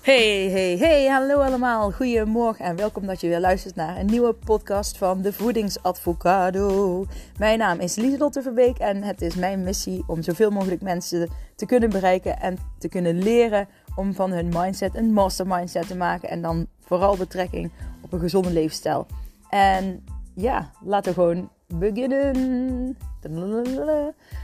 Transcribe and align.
Hey, 0.00 0.48
hey, 0.50 0.76
hey, 0.78 1.06
hallo 1.06 1.40
allemaal. 1.40 1.92
Goedemorgen 1.92 2.64
en 2.64 2.76
welkom 2.76 3.06
dat 3.06 3.20
je 3.20 3.28
weer 3.28 3.40
luistert 3.40 3.74
naar 3.74 3.96
een 3.96 4.06
nieuwe 4.06 4.32
podcast 4.32 4.98
van 4.98 5.22
de 5.22 5.32
Voedingsadvocado. 5.32 7.04
Mijn 7.38 7.58
naam 7.58 7.80
is 7.80 7.96
Lieselotte 7.96 8.42
Verbeek 8.42 8.78
en 8.78 9.02
het 9.02 9.22
is 9.22 9.34
mijn 9.34 9.62
missie 9.62 10.04
om 10.06 10.22
zoveel 10.22 10.50
mogelijk 10.50 10.82
mensen 10.82 11.28
te 11.54 11.66
kunnen 11.66 11.90
bereiken 11.90 12.40
en 12.40 12.58
te 12.78 12.88
kunnen 12.88 13.22
leren 13.22 13.68
om 13.94 14.14
van 14.14 14.30
hun 14.30 14.48
mindset 14.48 14.94
een 14.94 15.12
master 15.12 15.46
mindset 15.46 15.86
te 15.86 15.96
maken 15.96 16.28
en 16.28 16.42
dan 16.42 16.66
vooral 16.80 17.16
betrekking 17.16 17.70
op 18.00 18.12
een 18.12 18.20
gezonde 18.20 18.52
leefstijl. 18.52 19.06
En 19.48 20.04
ja, 20.34 20.70
laten 20.84 21.14
we 21.14 21.20
gewoon 21.20 21.50
beginnen. 21.66 22.96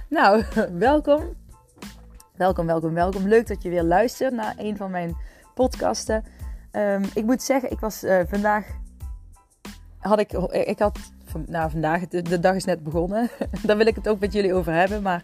Nou, 0.08 0.42
welkom. 0.88 1.22
Welkom, 2.36 2.66
welkom, 2.66 2.94
welkom. 2.94 3.28
Leuk 3.28 3.46
dat 3.46 3.62
je 3.62 3.68
weer 3.68 3.82
luistert 3.82 4.32
naar 4.32 4.54
een 4.58 4.76
van 4.76 4.90
mijn 4.90 5.16
podcasten. 5.56 6.24
Um, 6.72 7.02
ik 7.14 7.24
moet 7.24 7.42
zeggen, 7.42 7.70
ik 7.70 7.80
was 7.80 8.04
uh, 8.04 8.20
vandaag. 8.28 8.66
Had 9.98 10.18
ik, 10.18 10.32
ik 10.52 10.78
had. 10.78 10.98
Nou, 11.46 11.70
vandaag, 11.70 12.08
de, 12.08 12.22
de 12.22 12.40
dag 12.40 12.54
is 12.54 12.64
net 12.64 12.82
begonnen. 12.82 13.30
Daar 13.66 13.76
wil 13.76 13.86
ik 13.86 13.94
het 13.94 14.08
ook 14.08 14.20
met 14.20 14.32
jullie 14.32 14.54
over 14.54 14.72
hebben. 14.72 15.02
Maar 15.02 15.22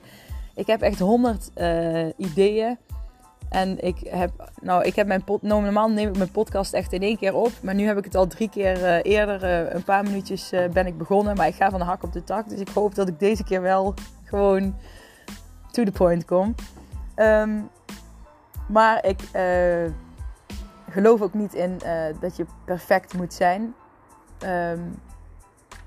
ik 0.55 0.67
heb 0.67 0.81
echt 0.81 0.99
honderd 0.99 1.51
uh, 1.57 2.09
ideeën. 2.17 2.79
En 3.49 3.85
ik 3.85 3.97
heb, 4.09 4.51
nou, 4.61 4.85
ik 4.85 4.97
heb 4.97 5.07
mijn 5.07 5.25
pod, 5.25 5.43
nou, 5.43 5.63
normaal 5.63 5.91
neem 5.91 6.09
ik 6.09 6.17
mijn 6.17 6.31
podcast 6.31 6.73
echt 6.73 6.93
in 6.93 7.03
één 7.03 7.17
keer 7.17 7.35
op. 7.35 7.53
Maar 7.63 7.75
nu 7.75 7.87
heb 7.87 7.99
ik 7.99 8.05
het 8.05 8.15
al 8.15 8.27
drie 8.27 8.49
keer 8.49 8.79
uh, 8.79 8.99
eerder, 9.03 9.75
een 9.75 9.85
paar 9.85 10.03
minuutjes 10.03 10.53
ben 10.73 10.87
ik 10.87 10.99
begonnen. 10.99 11.37
Maar 11.37 11.47
ik 11.47 11.55
ga 11.55 11.71
van 11.71 11.79
de 11.79 11.85
hak 11.85 12.03
op 12.03 12.13
de 12.13 12.25
tak. 12.25 12.49
Dus 12.49 12.61
ik 12.61 12.69
hoop 12.69 12.95
dat 12.95 13.09
ik 13.09 13.19
deze 13.19 13.45
keer 13.45 13.63
wel 13.63 13.95
gewoon 14.25 14.77
to 15.71 15.85
the 15.85 15.93
point 15.93 16.25
kom. 16.25 16.55
Um, 17.17 17.69
maar 18.69 19.07
ik 19.07 19.21
geloof 20.93 21.23
ook 21.23 21.35
niet 21.35 21.55
in 21.55 21.79
dat 22.21 22.37
je 22.37 22.47
perfect 22.65 23.15
moet 23.15 23.35
zijn. 23.35 23.75
Um, 24.45 24.95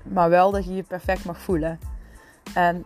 maar 0.02 0.28
wel 0.30 0.50
dat 0.50 0.64
je 0.64 0.74
je 0.74 0.82
perfect 0.82 1.24
mag 1.24 1.40
voelen. 1.40 1.78
En 2.54 2.84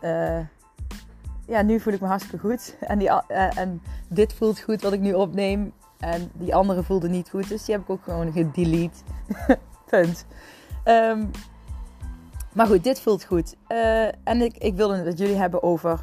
ja, 1.51 1.63
nu 1.63 1.81
voel 1.81 1.93
ik 1.93 2.01
me 2.01 2.07
hartstikke 2.07 2.47
goed. 2.49 2.77
En, 2.81 2.99
die, 2.99 3.09
uh, 3.09 3.59
en 3.59 3.83
dit 4.09 4.33
voelt 4.33 4.61
goed 4.61 4.83
wat 4.83 4.93
ik 4.93 5.01
nu 5.01 5.13
opneem. 5.13 5.73
En 5.99 6.31
die 6.35 6.55
andere 6.55 6.83
voelde 6.83 7.09
niet 7.09 7.31
goed. 7.31 7.49
Dus 7.49 7.65
die 7.65 7.75
heb 7.75 7.85
ik 7.85 7.91
ook 7.91 8.03
gewoon 8.03 8.33
gedelete. 8.33 8.99
Punt. 9.91 10.27
Um, 10.85 11.31
maar 12.53 12.67
goed, 12.67 12.85
dit 12.85 13.01
voelt 13.01 13.25
goed. 13.25 13.57
En 14.25 14.43
ik, 14.43 14.57
ik 14.57 14.75
wilde 14.75 14.97
het 14.97 15.19
jullie 15.19 15.37
hebben 15.37 15.63
over 15.63 16.01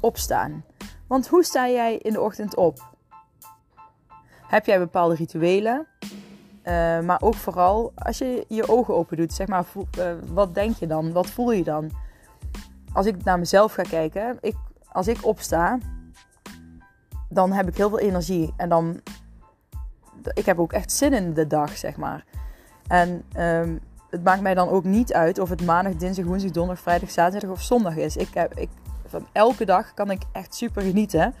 opstaan. 0.00 0.64
Want 1.06 1.28
hoe 1.28 1.44
sta 1.44 1.68
jij 1.68 1.96
in 1.96 2.12
de 2.12 2.20
ochtend 2.20 2.56
op? 2.56 2.93
Heb 4.54 4.66
jij 4.66 4.78
bepaalde 4.78 5.14
rituelen? 5.14 5.86
Uh, 6.64 7.00
maar 7.00 7.20
ook 7.20 7.34
vooral 7.34 7.92
als 7.94 8.18
je 8.18 8.44
je 8.48 8.68
ogen 8.68 8.94
open 8.94 9.16
doet, 9.16 9.32
zeg 9.32 9.46
maar, 9.46 9.64
wat 10.26 10.54
denk 10.54 10.76
je 10.76 10.86
dan? 10.86 11.12
Wat 11.12 11.26
voel 11.26 11.52
je 11.52 11.64
dan? 11.64 11.90
als 12.94 13.06
ik 13.06 13.24
naar 13.24 13.38
mezelf 13.38 13.72
ga 13.72 13.82
kijken, 13.82 14.38
ik, 14.40 14.56
als 14.88 15.08
ik 15.08 15.26
opsta, 15.26 15.78
dan 17.28 17.52
heb 17.52 17.68
ik 17.68 17.76
heel 17.76 17.88
veel 17.88 17.98
energie. 17.98 18.52
En 18.56 18.68
dan, 18.68 19.00
ik 20.34 20.46
heb 20.46 20.58
ook 20.58 20.72
echt 20.72 20.92
zin 20.92 21.12
in 21.12 21.34
de 21.34 21.46
dag, 21.46 21.76
zeg 21.76 21.96
maar. 21.96 22.24
En 22.86 23.24
um, 23.36 23.80
het 24.10 24.24
maakt 24.24 24.42
mij 24.42 24.54
dan 24.54 24.68
ook 24.68 24.84
niet 24.84 25.12
uit 25.12 25.38
of 25.38 25.48
het 25.48 25.64
maandag, 25.64 25.94
dinsdag, 25.94 26.24
woensdag, 26.24 26.50
donderdag, 26.50 26.82
vrijdag, 26.82 27.10
zaterdag 27.10 27.50
of 27.50 27.62
zondag 27.62 27.96
is. 27.96 28.16
Ik 28.16 28.34
heb, 28.34 28.58
ik, 28.58 28.68
van 29.06 29.26
elke 29.32 29.64
dag 29.64 29.94
kan 29.94 30.10
ik 30.10 30.22
echt 30.32 30.54
super 30.54 30.82
genieten. 30.82 31.34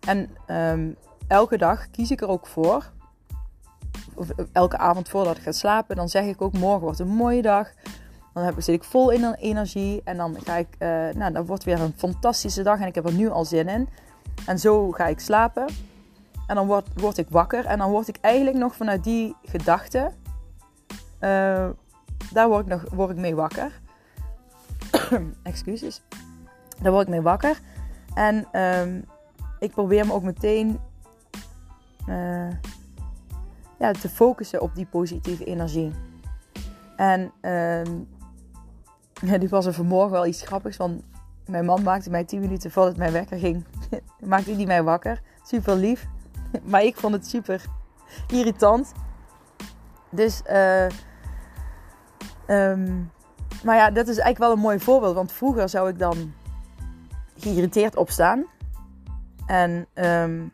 En 0.00 0.30
um, 0.46 0.96
elke 1.28 1.56
dag 1.56 1.90
kies 1.90 2.10
ik 2.10 2.20
er 2.20 2.28
ook 2.28 2.46
voor. 2.46 2.90
Of 4.14 4.28
elke 4.52 4.76
avond 4.76 5.08
voordat 5.08 5.36
ik 5.36 5.42
ga 5.42 5.52
slapen, 5.52 5.96
dan 5.96 6.08
zeg 6.08 6.24
ik 6.24 6.42
ook: 6.42 6.52
morgen 6.52 6.80
wordt 6.80 6.98
een 6.98 7.08
mooie 7.08 7.42
dag. 7.42 7.72
Dan 8.32 8.44
heb, 8.44 8.54
zit 8.58 8.74
ik 8.74 8.84
vol 8.84 9.10
in 9.10 9.34
energie. 9.34 10.00
En 10.04 10.16
dan 10.16 10.36
ga 10.44 10.56
ik, 10.56 10.68
uh, 10.78 10.88
nou, 10.88 11.32
dan 11.32 11.46
wordt 11.46 11.64
weer 11.64 11.80
een 11.80 11.94
fantastische 11.96 12.62
dag. 12.62 12.80
En 12.80 12.86
ik 12.86 12.94
heb 12.94 13.06
er 13.06 13.12
nu 13.12 13.30
al 13.30 13.44
zin 13.44 13.68
in. 13.68 13.88
En 14.46 14.58
zo 14.58 14.90
ga 14.90 15.06
ik 15.06 15.20
slapen. 15.20 15.66
En 16.46 16.54
dan 16.54 16.66
word, 16.66 16.88
word 16.94 17.18
ik 17.18 17.26
wakker. 17.28 17.64
En 17.64 17.78
dan 17.78 17.90
word 17.90 18.08
ik 18.08 18.18
eigenlijk 18.20 18.56
nog 18.56 18.76
vanuit 18.76 19.04
die 19.04 19.34
gedachte. 19.42 20.10
Uh, 21.20 21.68
daar 22.32 22.48
word 22.48 22.60
ik, 22.60 22.66
nog, 22.66 22.84
word 22.92 23.10
ik 23.10 23.16
mee 23.16 23.34
wakker. 23.34 23.80
Excuses. 25.42 26.02
Daar 26.82 26.92
word 26.92 27.02
ik 27.06 27.12
mee 27.12 27.22
wakker. 27.22 27.60
En 28.14 28.60
um, 28.62 29.04
ik 29.58 29.70
probeer 29.70 30.06
me 30.06 30.12
ook 30.12 30.22
meteen 30.22 30.80
uh, 32.08 32.50
ja, 33.78 33.92
te 33.92 34.08
focussen 34.08 34.60
op 34.60 34.74
die 34.74 34.86
positieve 34.86 35.44
energie. 35.44 35.92
En 36.96 37.20
um, 37.20 38.08
ja, 39.40 39.48
was 39.48 39.66
er 39.66 39.72
vanmorgen 39.72 40.10
wel 40.10 40.26
iets 40.26 40.42
grappigs. 40.42 40.76
Want 40.76 41.02
mijn 41.46 41.64
man 41.64 41.82
maakte 41.82 42.10
mij 42.10 42.24
10 42.24 42.40
minuten 42.40 42.70
voordat 42.70 42.96
mijn 42.96 43.12
wekker 43.12 43.38
ging. 43.38 43.64
maakte 44.20 44.56
die 44.56 44.66
mij 44.66 44.82
wakker. 44.82 45.22
Super 45.42 45.76
lief. 45.76 46.06
maar 46.70 46.82
ik 46.82 46.96
vond 46.96 47.14
het 47.14 47.26
super 47.26 47.64
irritant. 48.28 48.92
Dus, 50.10 50.42
uh, 50.50 50.86
um, 52.46 53.10
maar 53.64 53.76
ja, 53.76 53.90
dat 53.90 54.08
is 54.08 54.18
eigenlijk 54.18 54.38
wel 54.38 54.52
een 54.52 54.58
mooi 54.58 54.78
voorbeeld. 54.78 55.14
Want 55.14 55.32
vroeger 55.32 55.68
zou 55.68 55.88
ik 55.88 55.98
dan 55.98 56.32
geïrriteerd 57.36 57.96
opstaan. 57.96 58.44
En 59.46 59.86
um, 59.94 60.52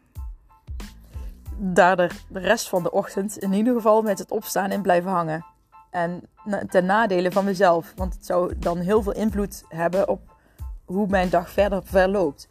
daar 1.64 1.96
de, 1.96 2.10
rest 2.32 2.68
van 2.68 2.82
de 2.82 2.92
ochtend 2.92 3.38
in 3.38 3.52
ieder 3.52 3.74
geval 3.74 4.02
met 4.02 4.18
het 4.18 4.30
opstaan 4.30 4.70
in 4.70 4.82
blijven 4.82 5.10
hangen. 5.10 5.44
En 5.90 6.28
ten 6.68 6.84
nadele 6.84 7.32
van 7.32 7.44
mezelf. 7.44 7.92
Want 7.96 8.14
het 8.14 8.26
zou 8.26 8.58
dan 8.58 8.78
heel 8.78 9.02
veel 9.02 9.12
invloed 9.12 9.64
hebben 9.68 10.08
op 10.08 10.36
hoe 10.84 11.06
mijn 11.06 11.30
dag 11.30 11.50
verder 11.50 11.82
verloopt. 11.84 12.48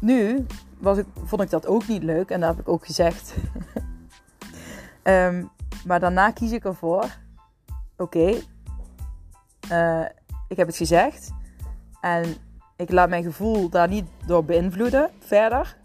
Nu 0.00 0.46
was 0.78 0.98
ik, 0.98 1.06
vond 1.24 1.42
ik 1.42 1.50
dat 1.50 1.66
ook 1.66 1.88
niet 1.88 2.02
leuk. 2.02 2.30
En 2.30 2.40
dat 2.40 2.50
heb 2.50 2.58
ik 2.58 2.68
ook 2.68 2.86
gezegd. 2.86 3.34
um, 5.02 5.50
maar 5.86 6.00
daarna 6.00 6.30
kies 6.30 6.52
ik 6.52 6.64
ervoor. 6.64 7.04
Oké. 7.96 8.40
Uh, 9.72 10.04
ik 10.48 10.56
heb 10.56 10.66
het 10.66 10.76
gezegd. 10.76 11.30
En 12.00 12.34
ik 12.76 12.90
laat 12.90 13.08
mijn 13.08 13.24
gevoel 13.24 13.68
daar 13.68 13.88
niet 13.88 14.06
door 14.26 14.44
beïnvloeden 14.44 15.10
verder. 15.18 15.76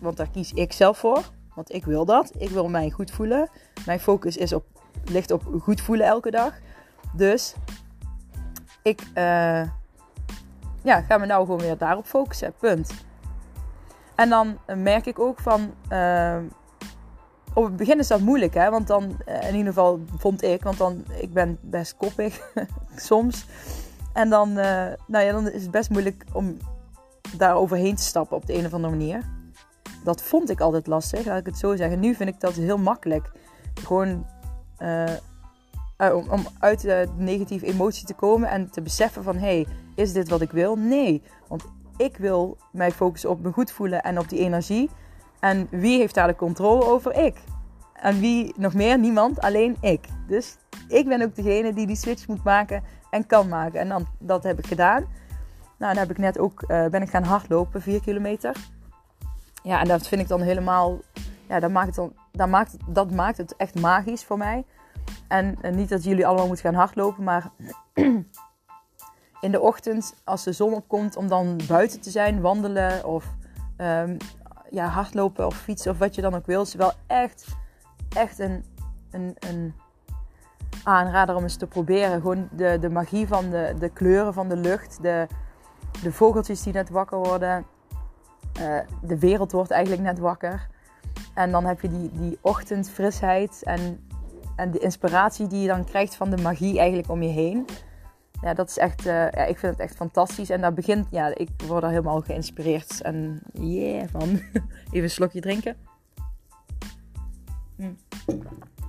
Want 0.00 0.16
daar 0.16 0.30
kies 0.30 0.52
ik 0.52 0.72
zelf 0.72 0.98
voor. 0.98 1.36
Want 1.58 1.74
ik 1.74 1.84
wil 1.84 2.04
dat. 2.04 2.32
Ik 2.38 2.50
wil 2.50 2.68
mij 2.68 2.90
goed 2.90 3.10
voelen. 3.10 3.48
Mijn 3.86 4.00
focus 4.00 4.36
is 4.36 4.52
op 4.52 4.64
ligt 5.04 5.30
op 5.30 5.42
goed 5.60 5.80
voelen 5.80 6.06
elke 6.06 6.30
dag. 6.30 6.52
Dus 7.12 7.54
ik 8.82 9.00
uh, 9.00 9.62
ja, 10.82 11.00
ga 11.08 11.18
me 11.18 11.26
nou 11.26 11.44
gewoon 11.44 11.60
weer 11.60 11.78
daarop 11.78 12.06
focussen. 12.06 12.54
Punt. 12.58 12.90
En 14.14 14.28
dan 14.28 14.58
merk 14.76 15.06
ik 15.06 15.18
ook 15.18 15.40
van. 15.40 15.74
Uh, 15.92 16.36
op 17.54 17.64
het 17.64 17.76
begin 17.76 17.98
is 17.98 18.08
dat 18.08 18.20
moeilijk, 18.20 18.54
hè? 18.54 18.70
Want 18.70 18.86
dan, 18.86 19.16
in 19.24 19.54
ieder 19.54 19.72
geval 19.72 20.00
vond 20.16 20.42
ik, 20.42 20.62
want 20.62 20.78
dan, 20.78 21.04
ik 21.20 21.32
ben 21.32 21.58
best 21.60 21.96
koppig 21.96 22.52
soms. 22.96 23.46
En 24.12 24.28
dan, 24.28 24.52
nou 24.52 25.24
ja, 25.24 25.32
dan 25.32 25.50
is 25.50 25.62
het 25.62 25.70
best 25.70 25.90
moeilijk 25.90 26.24
om 26.32 26.56
daar 27.36 27.54
overheen 27.54 27.96
te 27.96 28.02
stappen 28.02 28.36
op 28.36 28.46
de 28.46 28.54
een 28.54 28.66
of 28.66 28.72
andere 28.72 28.96
manier. 28.96 29.37
Dat 30.04 30.22
vond 30.22 30.50
ik 30.50 30.60
altijd 30.60 30.86
lastig, 30.86 31.26
laat 31.26 31.38
ik 31.38 31.46
het 31.46 31.58
zo 31.58 31.76
zeggen. 31.76 32.00
Nu 32.00 32.14
vind 32.14 32.28
ik 32.28 32.40
dat 32.40 32.52
heel 32.52 32.78
makkelijk. 32.78 33.30
Gewoon 33.74 34.26
uh, 34.78 35.04
om, 35.96 36.30
om, 36.30 36.46
uit 36.58 36.80
de 36.80 37.08
negatieve 37.16 37.66
emotie 37.66 38.06
te 38.06 38.14
komen 38.14 38.50
en 38.50 38.70
te 38.70 38.82
beseffen 38.82 39.22
van... 39.22 39.36
hey, 39.36 39.66
is 39.94 40.12
dit 40.12 40.28
wat 40.28 40.40
ik 40.40 40.50
wil? 40.50 40.76
Nee, 40.76 41.22
want 41.48 41.64
ik 41.96 42.16
wil 42.16 42.56
mij 42.72 42.90
focussen 42.90 43.30
op 43.30 43.42
me 43.42 43.52
goed 43.52 43.70
voelen 43.70 44.02
en 44.02 44.18
op 44.18 44.28
die 44.28 44.38
energie. 44.38 44.90
En 45.40 45.66
wie 45.70 45.98
heeft 45.98 46.14
daar 46.14 46.26
de 46.26 46.36
controle 46.36 46.84
over? 46.84 47.14
Ik. 47.14 47.36
En 47.92 48.20
wie 48.20 48.54
nog 48.56 48.74
meer? 48.74 48.98
Niemand, 48.98 49.40
alleen 49.40 49.76
ik. 49.80 50.08
Dus 50.26 50.56
ik 50.88 51.08
ben 51.08 51.22
ook 51.22 51.34
degene 51.34 51.72
die 51.72 51.86
die 51.86 51.96
switch 51.96 52.26
moet 52.26 52.44
maken 52.44 52.82
en 53.10 53.26
kan 53.26 53.48
maken. 53.48 53.80
En 53.80 53.88
dan, 53.88 54.06
dat 54.18 54.42
heb 54.42 54.58
ik 54.58 54.66
gedaan. 54.66 55.06
Nou, 55.78 55.94
dan 55.94 56.02
heb 56.02 56.10
ik 56.10 56.18
net 56.18 56.38
ook, 56.38 56.62
uh, 56.62 56.86
ben 56.86 57.02
ik 57.02 57.10
gaan 57.10 57.24
hardlopen, 57.24 57.82
4 57.82 58.00
kilometer. 58.00 58.56
Ja, 59.62 59.80
en 59.80 59.88
dat 59.88 60.08
vind 60.08 60.20
ik 60.20 60.28
dan 60.28 60.40
helemaal, 60.40 60.98
ja, 61.48 61.60
dat 61.60 61.70
maakt 61.70 61.96
het 61.96 62.10
dan 62.32 62.50
maakt, 62.50 62.76
dat 62.86 63.10
maakt 63.10 63.36
het 63.36 63.56
echt 63.56 63.80
magisch 63.80 64.24
voor 64.24 64.38
mij. 64.38 64.64
En, 65.28 65.58
niet 65.70 65.88
dat 65.88 66.04
jullie 66.04 66.26
allemaal 66.26 66.46
moeten 66.46 66.64
gaan 66.64 66.74
hardlopen, 66.74 67.24
maar 67.24 67.50
in 69.40 69.50
de 69.50 69.60
ochtend 69.60 70.14
als 70.24 70.44
de 70.44 70.52
zon 70.52 70.74
opkomt 70.74 71.16
om 71.16 71.28
dan 71.28 71.60
buiten 71.68 72.00
te 72.00 72.10
zijn, 72.10 72.40
wandelen 72.40 73.04
of 73.04 73.24
um, 73.76 74.16
ja, 74.70 74.86
hardlopen 74.86 75.46
of 75.46 75.56
fietsen 75.56 75.90
of 75.90 75.98
wat 75.98 76.14
je 76.14 76.22
dan 76.22 76.34
ook 76.34 76.46
wil, 76.46 76.62
is 76.62 76.74
wel 76.74 76.92
echt, 77.06 77.46
echt 78.16 78.38
een, 78.38 78.64
een, 79.10 79.36
een 79.38 79.74
aanrader 80.84 81.36
om 81.36 81.42
eens 81.42 81.56
te 81.56 81.66
proberen. 81.66 82.20
Gewoon 82.20 82.48
de, 82.52 82.78
de 82.80 82.90
magie 82.90 83.26
van 83.26 83.50
de, 83.50 83.74
de 83.78 83.88
kleuren 83.88 84.34
van 84.34 84.48
de 84.48 84.56
lucht, 84.56 85.02
de, 85.02 85.26
de 86.02 86.12
vogeltjes 86.12 86.62
die 86.62 86.72
net 86.72 86.90
wakker 86.90 87.18
worden. 87.18 87.66
Uh, 88.60 88.78
de 89.02 89.18
wereld 89.18 89.52
wordt 89.52 89.70
eigenlijk 89.70 90.02
net 90.02 90.18
wakker. 90.18 90.68
En 91.34 91.50
dan 91.50 91.64
heb 91.64 91.80
je 91.80 91.88
die, 91.88 92.10
die 92.12 92.38
ochtendfrisheid 92.40 93.62
en, 93.62 94.08
en 94.56 94.70
de 94.70 94.78
inspiratie 94.78 95.46
die 95.46 95.60
je 95.60 95.66
dan 95.66 95.84
krijgt 95.84 96.14
van 96.14 96.30
de 96.30 96.42
magie 96.42 96.78
eigenlijk 96.78 97.10
om 97.10 97.22
je 97.22 97.28
heen. 97.28 97.66
Ja, 98.42 98.54
dat 98.54 98.68
is 98.68 98.78
echt, 98.78 99.06
uh, 99.06 99.12
ja, 99.12 99.44
ik 99.44 99.58
vind 99.58 99.72
het 99.72 99.80
echt 99.80 99.96
fantastisch. 99.96 100.50
En 100.50 100.60
daar 100.60 100.72
begint, 100.72 101.06
ja, 101.10 101.34
ik 101.34 101.48
word 101.66 101.82
er 101.82 101.88
helemaal 101.88 102.20
geïnspireerd. 102.20 103.02
En 103.02 103.40
yeah, 103.52 104.08
van. 104.10 104.28
Even 104.90 105.02
een 105.02 105.10
slokje 105.10 105.40
drinken. 105.40 105.76
Mm. 107.76 107.96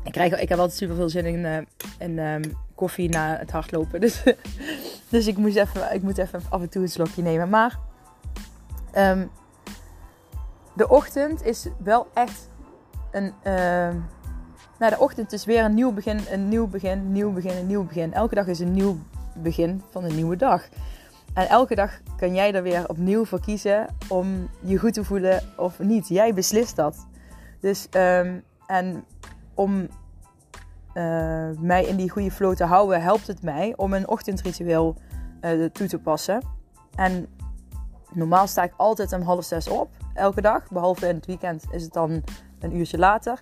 Ik, 0.03 0.11
krijg, 0.11 0.39
ik 0.39 0.49
heb 0.49 0.59
altijd 0.59 0.77
super 0.77 0.95
veel 0.95 1.09
zin 1.09 1.25
in, 1.25 1.39
uh, 1.39 1.57
in 1.99 2.19
um, 2.19 2.41
koffie 2.75 3.09
na 3.09 3.37
het 3.37 3.51
hardlopen. 3.51 3.99
Dus, 4.05 4.23
dus 5.09 5.27
ik, 5.27 5.37
moest 5.37 5.55
even, 5.55 5.93
ik 5.93 6.01
moet 6.01 6.17
even 6.17 6.41
af 6.49 6.61
en 6.61 6.69
toe 6.69 6.81
een 6.81 6.89
slokje 6.89 7.21
nemen. 7.21 7.49
Maar 7.49 7.79
um, 8.97 9.29
de 10.79 10.89
ochtend 10.89 11.45
is 11.45 11.67
wel 11.83 12.07
echt 12.13 12.49
een. 13.11 13.33
Uh, 13.43 13.53
nou, 14.79 14.91
de 14.91 14.99
ochtend 14.99 15.33
is 15.33 15.45
weer 15.45 15.63
een 15.63 15.73
nieuw 15.73 15.91
begin, 15.91 16.19
een 16.29 16.49
nieuw 16.49 16.67
begin, 16.67 17.11
nieuw 17.11 17.31
begin, 17.31 17.57
een 17.57 17.67
nieuw 17.67 17.83
begin. 17.83 18.13
Elke 18.13 18.35
dag 18.35 18.47
is 18.47 18.59
een 18.59 18.71
nieuw 18.71 18.97
begin 19.35 19.81
van 19.89 20.03
een 20.03 20.15
nieuwe 20.15 20.35
dag. 20.35 20.67
En 21.33 21.47
elke 21.47 21.75
dag 21.75 21.99
kan 22.17 22.35
jij 22.35 22.53
er 22.53 22.63
weer 22.63 22.89
opnieuw 22.89 23.25
voor 23.25 23.39
kiezen 23.39 23.87
om 24.07 24.49
je 24.61 24.77
goed 24.77 24.93
te 24.93 25.03
voelen 25.03 25.43
of 25.57 25.79
niet. 25.79 26.07
Jij 26.07 26.33
beslist 26.33 26.75
dat. 26.75 27.07
Dus, 27.59 27.87
um, 27.91 28.43
en 28.67 29.05
om 29.53 29.87
uh, 30.93 31.49
mij 31.59 31.85
in 31.85 31.95
die 31.95 32.09
goede 32.09 32.31
flow 32.31 32.55
te 32.55 32.63
houden, 32.63 33.01
helpt 33.01 33.27
het 33.27 33.41
mij 33.41 33.73
om 33.75 33.93
een 33.93 34.07
ochtendritueel 34.07 34.95
uh, 35.41 35.65
toe 35.65 35.87
te 35.87 35.99
passen. 35.99 36.41
En 36.95 37.27
normaal 38.13 38.47
sta 38.47 38.63
ik 38.63 38.73
altijd 38.75 39.13
om 39.13 39.21
half 39.21 39.43
zes 39.43 39.67
op, 39.67 39.89
elke 40.13 40.41
dag. 40.41 40.69
Behalve 40.69 41.07
in 41.07 41.15
het 41.15 41.25
weekend 41.25 41.63
is 41.71 41.83
het 41.83 41.93
dan 41.93 42.23
een 42.59 42.75
uurtje 42.75 42.97
later. 42.97 43.41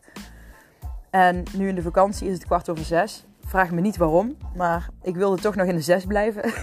En 1.09 1.43
nu 1.53 1.67
in 1.67 1.75
de 1.75 1.81
vakantie 1.81 2.27
is 2.27 2.33
het 2.33 2.45
kwart 2.45 2.69
over 2.69 2.85
zes. 2.85 3.25
Vraag 3.45 3.71
me 3.71 3.81
niet 3.81 3.97
waarom, 3.97 4.37
maar 4.55 4.89
ik 5.01 5.15
wilde 5.15 5.41
toch 5.41 5.55
nog 5.55 5.67
in 5.67 5.75
de 5.75 5.81
zes 5.81 6.05
blijven. 6.05 6.43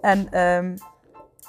en, 0.00 0.40
um, 0.40 0.74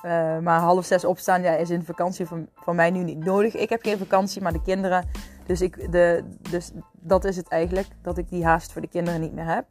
uh, 0.06 0.40
maar 0.40 0.60
half 0.60 0.86
zes 0.86 1.06
opstaan 1.06 1.42
ja, 1.42 1.56
is 1.56 1.70
in 1.70 1.80
de 1.80 1.86
vakantie 1.86 2.26
van, 2.26 2.48
van 2.56 2.76
mij 2.76 2.92
nu 2.92 3.04
niet 3.04 3.26
nodig. 3.26 3.56
Ik 3.56 3.70
heb 3.70 3.82
geen 3.82 3.98
vakantie, 3.98 4.42
maar 4.42 4.54
de 4.54 4.62
kinderen. 4.62 5.08
Dus, 5.46 5.62
ik, 5.62 5.92
de, 5.92 6.24
dus 6.50 6.72
dat 6.92 7.26
is 7.26 7.36
het 7.36 7.48
eigenlijk, 7.48 7.88
dat 8.02 8.18
ik 8.18 8.30
die 8.30 8.46
haast 8.46 8.72
voor 8.72 8.82
de 8.82 8.88
kinderen 8.88 9.22
niet 9.22 9.34
meer 9.34 9.46
heb. 9.46 9.66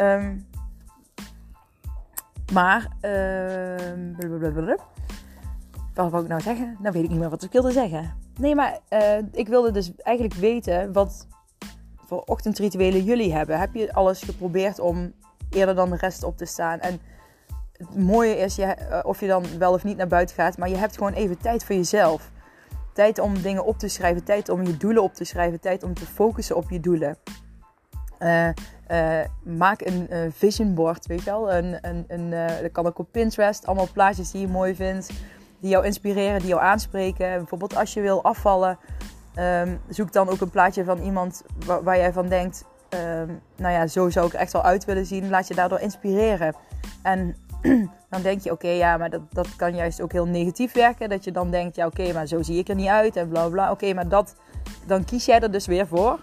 Um, 0.00 0.46
maar, 2.52 2.88
uh, 3.02 4.32
wat 5.94 6.10
wou 6.10 6.22
ik 6.22 6.28
nou 6.28 6.40
zeggen? 6.40 6.76
Nou 6.80 6.94
weet 6.94 7.04
ik 7.04 7.10
niet 7.10 7.18
meer 7.18 7.30
wat 7.30 7.42
ik 7.42 7.52
wilde 7.52 7.72
zeggen. 7.72 8.14
Nee, 8.38 8.54
maar 8.54 8.78
uh, 8.90 9.18
ik 9.32 9.48
wilde 9.48 9.70
dus 9.70 9.92
eigenlijk 9.96 10.36
weten 10.36 10.92
wat 10.92 11.26
voor 12.06 12.22
ochtendrituelen 12.24 13.04
jullie 13.04 13.34
hebben. 13.34 13.58
Heb 13.58 13.74
je 13.74 13.92
alles 13.92 14.22
geprobeerd 14.22 14.78
om 14.78 15.12
eerder 15.50 15.74
dan 15.74 15.90
de 15.90 15.96
rest 15.96 16.22
op 16.22 16.36
te 16.36 16.44
staan? 16.44 16.80
En 16.80 17.00
het 17.72 17.96
mooie 17.96 18.36
is, 18.36 18.56
je, 18.56 18.76
uh, 18.90 19.00
of 19.02 19.20
je 19.20 19.26
dan 19.26 19.44
wel 19.58 19.72
of 19.72 19.84
niet 19.84 19.96
naar 19.96 20.06
buiten 20.06 20.34
gaat, 20.34 20.58
maar 20.58 20.68
je 20.68 20.76
hebt 20.76 20.96
gewoon 20.96 21.12
even 21.12 21.38
tijd 21.38 21.64
voor 21.64 21.74
jezelf. 21.74 22.30
Tijd 22.92 23.18
om 23.18 23.42
dingen 23.42 23.64
op 23.64 23.78
te 23.78 23.88
schrijven, 23.88 24.24
tijd 24.24 24.48
om 24.48 24.62
je 24.62 24.76
doelen 24.76 25.02
op 25.02 25.14
te 25.14 25.24
schrijven, 25.24 25.60
tijd 25.60 25.82
om 25.82 25.94
te 25.94 26.06
focussen 26.06 26.56
op 26.56 26.70
je 26.70 26.80
doelen. 26.80 27.16
Uh, 28.22 28.48
uh, 28.90 29.24
maak 29.42 29.80
een 29.80 30.06
uh, 30.10 30.18
vision 30.30 30.74
board, 30.74 31.06
weet 31.06 31.18
je 31.18 31.30
wel. 31.30 31.52
Een, 31.52 31.78
een, 31.80 32.04
een, 32.08 32.30
dat 32.62 32.72
kan 32.72 32.86
ook 32.86 32.98
op 32.98 33.08
Pinterest. 33.10 33.66
Allemaal 33.66 33.88
plaatjes 33.92 34.30
die 34.30 34.40
je 34.40 34.48
mooi 34.48 34.74
vindt. 34.74 35.10
Die 35.60 35.70
jou 35.70 35.84
inspireren, 35.84 36.38
die 36.38 36.48
jou 36.48 36.60
aanspreken. 36.60 37.38
Bijvoorbeeld 37.38 37.76
als 37.76 37.94
je 37.94 38.00
wil 38.00 38.22
afvallen. 38.22 38.78
Um, 39.38 39.80
zoek 39.88 40.12
dan 40.12 40.28
ook 40.28 40.40
een 40.40 40.50
plaatje 40.50 40.84
van 40.84 40.98
iemand 40.98 41.42
waar, 41.82 41.96
jij 41.96 42.12
van 42.12 42.28
denkt... 42.28 42.64
Um, 42.94 43.40
nou 43.56 43.74
ja, 43.74 43.86
zo 43.86 44.10
zou 44.10 44.26
ik 44.26 44.32
echt 44.32 44.52
wel 44.52 44.62
uit 44.62 44.84
willen 44.84 45.06
zien. 45.06 45.28
Laat 45.28 45.48
je 45.48 45.54
daardoor 45.54 45.80
inspireren. 45.80 46.54
En 47.02 47.36
dan 48.10 48.22
denk 48.22 48.40
je, 48.40 48.50
oké, 48.50 48.68
ja, 48.68 48.96
maar 48.96 49.10
dat, 49.10 49.20
dat 49.30 49.56
kan 49.56 49.74
juist 49.74 50.00
ook 50.00 50.12
heel 50.12 50.26
negatief 50.26 50.72
werken. 50.72 51.08
Dat 51.08 51.24
je 51.24 51.32
dan 51.32 51.50
denkt, 51.50 51.76
ja, 51.76 51.86
oké, 51.86 52.12
maar 52.12 52.26
zo 52.26 52.42
zie 52.42 52.58
ik 52.58 52.68
er 52.68 52.74
niet 52.74 52.88
uit 52.88 53.16
en 53.16 53.28
bla 53.28 53.48
bla. 53.48 53.70
Oké, 53.70 53.94
maar 53.94 54.08
dat, 54.08 54.34
dan 54.86 55.04
kies 55.04 55.24
jij 55.24 55.40
er 55.40 55.52
dus 55.52 55.66
weer 55.66 55.86
voor 55.86 56.18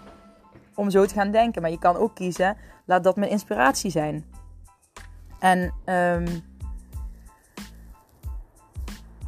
om 0.74 0.90
zo 0.90 1.06
te 1.06 1.14
gaan 1.14 1.30
denken. 1.30 1.62
Maar 1.62 1.70
je 1.70 1.78
kan 1.78 1.96
ook 1.96 2.14
kiezen, 2.14 2.56
laat 2.84 3.04
dat 3.04 3.16
mijn 3.16 3.30
inspiratie 3.30 3.90
zijn. 3.90 4.24
En 5.38 5.74
um, 5.84 6.42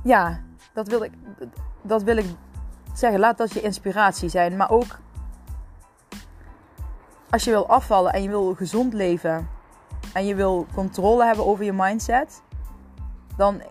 ja, 0.03 0.41
dat 0.73 0.89
wil, 0.89 1.03
ik, 1.03 1.13
dat 1.83 2.03
wil 2.03 2.17
ik 2.17 2.27
zeggen. 2.95 3.21
Laat 3.21 3.39
dat 3.39 3.53
je 3.53 3.61
inspiratie 3.61 4.29
zijn. 4.29 4.57
Maar 4.57 4.71
ook 4.71 4.99
als 7.31 7.45
je 7.45 7.51
wil 7.51 7.69
afvallen 7.69 8.13
en 8.13 8.23
je 8.23 8.29
wil 8.29 8.55
gezond 8.55 8.93
leven 8.93 9.49
en 10.13 10.27
je 10.27 10.35
wil 10.35 10.67
controle 10.75 11.25
hebben 11.25 11.47
over 11.47 11.65
je 11.65 11.73
mindset, 11.73 12.43
dan, 13.37 13.63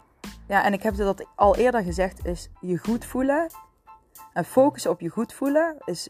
ja, 0.48 0.64
en 0.64 0.74
ik 0.74 0.84
heb 0.84 0.96
dat 0.96 1.26
al 1.36 1.56
eerder 1.56 1.84
gezegd, 1.84 2.26
is 2.26 2.50
je 2.60 2.78
goed 2.78 3.06
voelen 3.06 3.48
en 4.34 4.46
focussen 4.46 4.92
op 4.92 5.00
je 5.00 5.10
goed 5.10 5.34
voelen 5.34 5.76
is 5.86 6.10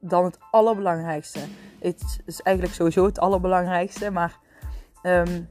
dan 0.00 0.24
het 0.24 0.38
allerbelangrijkste. 0.50 1.40
Het 1.78 2.20
is 2.24 2.40
eigenlijk 2.40 2.76
sowieso 2.76 3.04
het 3.04 3.18
allerbelangrijkste, 3.18 4.10
maar 4.10 4.38
um, 5.02 5.48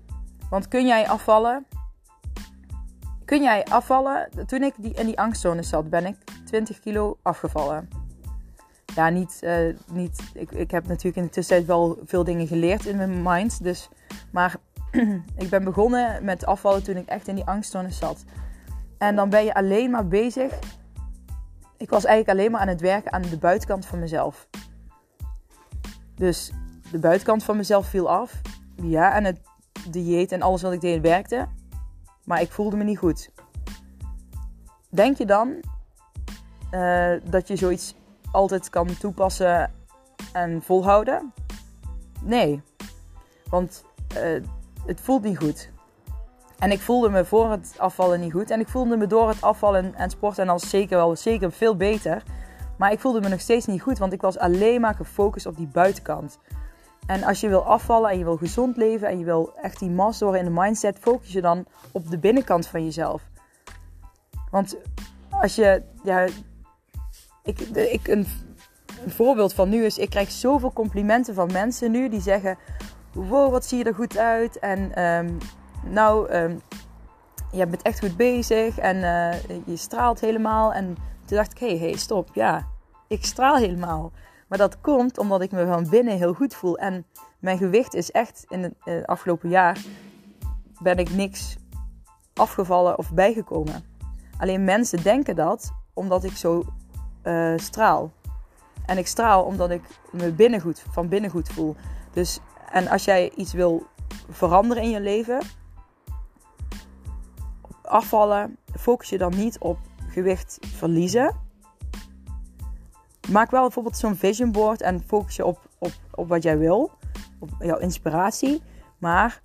want 0.50 0.68
kun 0.68 0.86
jij 0.86 1.08
afvallen? 1.08 1.66
Kun 3.26 3.42
jij 3.42 3.66
afvallen? 3.66 4.30
Toen 4.46 4.64
ik 4.64 4.74
die, 4.78 4.94
in 4.94 5.06
die 5.06 5.20
angstzone 5.20 5.64
zat, 5.64 5.90
ben 5.90 6.06
ik 6.06 6.16
20 6.46 6.80
kilo 6.80 7.18
afgevallen. 7.22 7.90
Ja, 8.96 9.10
niet, 9.10 9.40
uh, 9.44 9.76
niet 9.92 10.32
ik, 10.34 10.52
ik 10.52 10.72
heb 10.72 10.88
natuurlijk 10.88 11.16
in 11.16 11.24
de 11.24 11.30
tussentijd 11.30 11.68
wel 11.68 12.00
veel 12.06 12.24
dingen 12.24 12.48
geleerd 12.48 12.86
in 12.86 12.98
mijn 12.98 13.22
mind. 13.24 13.64
Dus, 13.64 13.90
maar 14.32 14.56
ik 15.44 15.50
ben 15.50 15.64
begonnen 15.64 16.26
met 16.26 16.46
afvallen 16.46 16.84
toen 16.84 16.96
ik 16.96 17.08
echt 17.08 17.28
in 17.28 17.36
die 17.36 17.46
angstzone 17.46 17.92
zat. 17.92 18.24
En 18.98 19.16
dan 19.16 19.30
ben 19.30 19.44
je 19.44 19.54
alleen 19.54 19.92
maar 19.92 20.08
bezig. 20.08 20.60
Ik 21.80 21.90
was 21.90 22.06
eigenlijk 22.06 22.40
alleen 22.40 22.52
maar 22.52 22.62
aan 22.62 22.68
het 22.68 22.82
werken 22.82 23.12
aan 23.12 23.22
de 23.22 23.38
buitenkant 23.38 23.86
van 23.86 24.00
mezelf. 24.00 24.48
Dus 26.16 26.52
de 26.92 27.00
buitenkant 27.00 27.44
van 27.44 27.58
mezelf 27.58 27.88
viel 27.88 28.10
af. 28.10 28.42
Ja, 28.76 29.16
en 29.16 29.24
het 29.24 29.40
dieet 29.90 30.32
en 30.32 30.42
alles 30.42 30.62
wat 30.62 30.74
ik 30.74 30.82
deed 30.82 31.02
werkte. 31.02 31.48
Maar 32.24 32.42
ik 32.42 32.52
voelde 32.52 32.78
me 32.78 32.84
niet 32.84 32.98
goed. 32.98 33.32
Denk 34.90 35.18
je 35.18 35.26
dan 35.26 35.54
uh, 36.72 37.14
dat 37.24 37.48
je 37.48 37.56
zoiets 37.56 37.96
altijd 38.32 38.70
kan 38.70 38.98
toepassen 38.98 39.72
en 40.34 40.62
volhouden? 40.62 41.34
Nee. 42.22 42.62
Want 43.50 43.84
uh, 44.18 44.44
het 44.86 45.02
voelt 45.02 45.24
niet 45.24 45.38
goed. 45.38 45.70
En 46.60 46.72
ik 46.72 46.80
voelde 46.80 47.10
me 47.10 47.26
voor 47.26 47.52
het 47.52 47.74
afvallen 47.78 48.20
niet 48.20 48.32
goed. 48.32 48.50
En 48.50 48.60
ik 48.60 48.68
voelde 48.68 48.98
me 48.98 49.08
door 49.08 49.28
het 49.28 49.42
afvallen 49.42 49.96
en 49.96 50.10
sporten 50.10 50.44
en 50.44 50.50
al 50.50 50.60
zeker 50.60 50.98
wel 50.98 51.16
zeker 51.16 51.52
veel 51.52 51.76
beter. 51.76 52.24
Maar 52.78 52.92
ik 52.92 53.00
voelde 53.00 53.22
me 53.22 53.30
nog 53.30 53.40
steeds 53.40 53.66
niet 53.66 53.82
goed, 53.82 53.98
want 53.98 54.14
ik 54.14 54.22
was 54.22 54.38
alleen 54.38 54.82
maar 54.82 54.96
gefocust 54.96 55.46
op 55.46 55.58
die 55.58 55.68
buitenkant. 55.68 56.40
En 57.06 57.24
als 57.24 57.40
je 57.40 57.48
wil 57.48 57.64
afvallen 57.66 58.10
en 58.10 58.18
je 58.18 58.24
wil 58.24 58.38
gezond 58.38 58.78
leven 58.78 59.08
en 59.08 59.20
je 59.20 59.26
wil 59.26 59.54
echt 59.62 59.80
die 59.80 59.90
massa 59.90 60.26
door 60.26 60.38
in 60.38 60.44
de 60.44 60.50
mindset, 60.50 61.00
focus 61.00 61.32
je 61.32 61.42
dan 61.42 61.66
op 61.92 62.10
de 62.10 62.18
binnenkant 62.18 62.68
van 62.68 62.84
jezelf. 62.84 63.22
Want 64.52 64.78
als 65.30 65.56
je, 65.56 65.84
ja, 66.04 66.28
ik, 67.44 67.60
ik, 67.60 68.08
een, 68.08 68.28
voorbeeld 69.08 69.54
van 69.54 69.70
nu 69.70 69.86
is, 69.86 69.98
ik 69.98 70.10
krijg 70.10 70.32
zoveel 70.32 70.74
complimenten 70.74 71.34
van 71.34 71.52
mensen 71.52 71.92
nu 71.92 72.10
die 72.10 72.22
zeggen, 72.22 72.58
wow, 73.14 73.52
wat 73.52 73.66
zie 73.66 73.78
je 73.78 73.84
er 73.84 73.96
goed 73.96 74.18
uit. 74.18 74.60
En 74.60 75.04
um, 75.04 75.38
nou, 75.84 76.34
um, 76.34 76.62
je 77.52 77.68
bent 77.68 77.82
echt 77.82 78.00
goed 78.00 78.18
bezig 78.18 78.78
en 78.78 78.96
uh, 78.96 79.64
je 79.66 79.76
straalt 79.76 80.20
helemaal. 80.20 80.74
En 80.74 80.86
toen 81.26 81.38
dacht 81.38 81.52
ik, 81.52 81.58
hé, 81.58 81.68
hey, 81.68 81.78
hey, 81.78 81.98
stop, 81.98 82.30
ja, 82.34 82.68
ik 83.08 83.26
straal 83.26 83.56
helemaal. 83.56 84.12
Maar 84.48 84.58
dat 84.58 84.82
komt 84.82 85.18
omdat 85.18 85.42
ik 85.42 85.52
me 85.52 85.66
van 85.66 85.90
binnen 85.90 86.18
heel 86.18 86.34
goed 86.34 86.56
voel. 86.56 86.78
En 86.78 87.06
mijn 87.40 87.58
gewicht 87.58 87.94
is 87.94 88.12
echt 88.12 88.46
in 88.48 88.64
het 88.64 88.74
uh, 88.86 89.04
afgelopen 89.04 89.50
jaar 89.50 89.82
ben 90.82 90.98
ik 90.98 91.10
niks 91.10 91.58
afgevallen 92.34 92.98
of 92.98 93.14
bijgekomen. 93.14 93.84
Alleen 94.38 94.64
mensen 94.64 95.04
denken 95.04 95.36
dat 95.36 95.72
omdat 95.94 96.24
ik 96.24 96.32
zo 96.32 96.64
uh, 97.24 97.54
straal. 97.58 98.12
En 98.86 98.98
ik 98.98 99.08
straal 99.08 99.44
omdat 99.44 99.70
ik 99.70 99.82
me 100.12 100.32
binnen 100.32 100.62
goed, 100.62 100.84
van 100.92 101.08
binnen 101.08 101.30
goed 101.30 101.50
voel. 101.50 101.76
Dus, 102.14 102.40
en 102.72 102.88
als 102.88 103.06
jij 103.06 103.32
iets 103.36 103.54
wil 103.54 103.84
veranderen 104.30 104.84
in 104.84 104.90
je 104.90 105.00
leven, 105.00 105.40
afvallen, 107.90 108.58
focus 108.76 109.10
je 109.10 109.18
dan 109.18 109.34
niet 109.36 109.60
op 109.60 109.78
gewicht 110.08 110.58
verliezen. 110.62 111.36
Maak 113.30 113.52
wel 113.52 113.62
bijvoorbeeld 113.62 113.98
zo'n 113.98 114.16
vision 114.16 114.52
board 114.52 114.82
en 114.82 115.04
focus 115.08 115.36
je 115.36 115.46
op, 115.46 115.60
op, 115.78 115.92
op 116.12 116.28
wat 116.28 116.44
jij 116.44 116.58
wil, 116.58 116.92
op 117.40 117.50
jouw 117.60 117.78
inspiratie. 117.78 118.62
Maar 118.98 119.42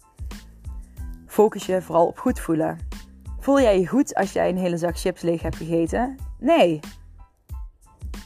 focus 1.27 1.67
je 1.67 1.83
vooral 1.83 2.07
op 2.07 2.19
goed 2.19 2.41
voelen. 2.41 2.79
Voel 3.39 3.61
jij 3.61 3.81
je 3.81 3.87
goed 3.87 4.15
als 4.15 4.33
jij 4.33 4.49
een 4.49 4.57
hele 4.57 4.77
zak 4.77 4.99
chips 4.99 5.23
leeg 5.23 5.43
hebt 5.43 5.57
gegeten? 5.57 6.17
Nee. 6.39 6.81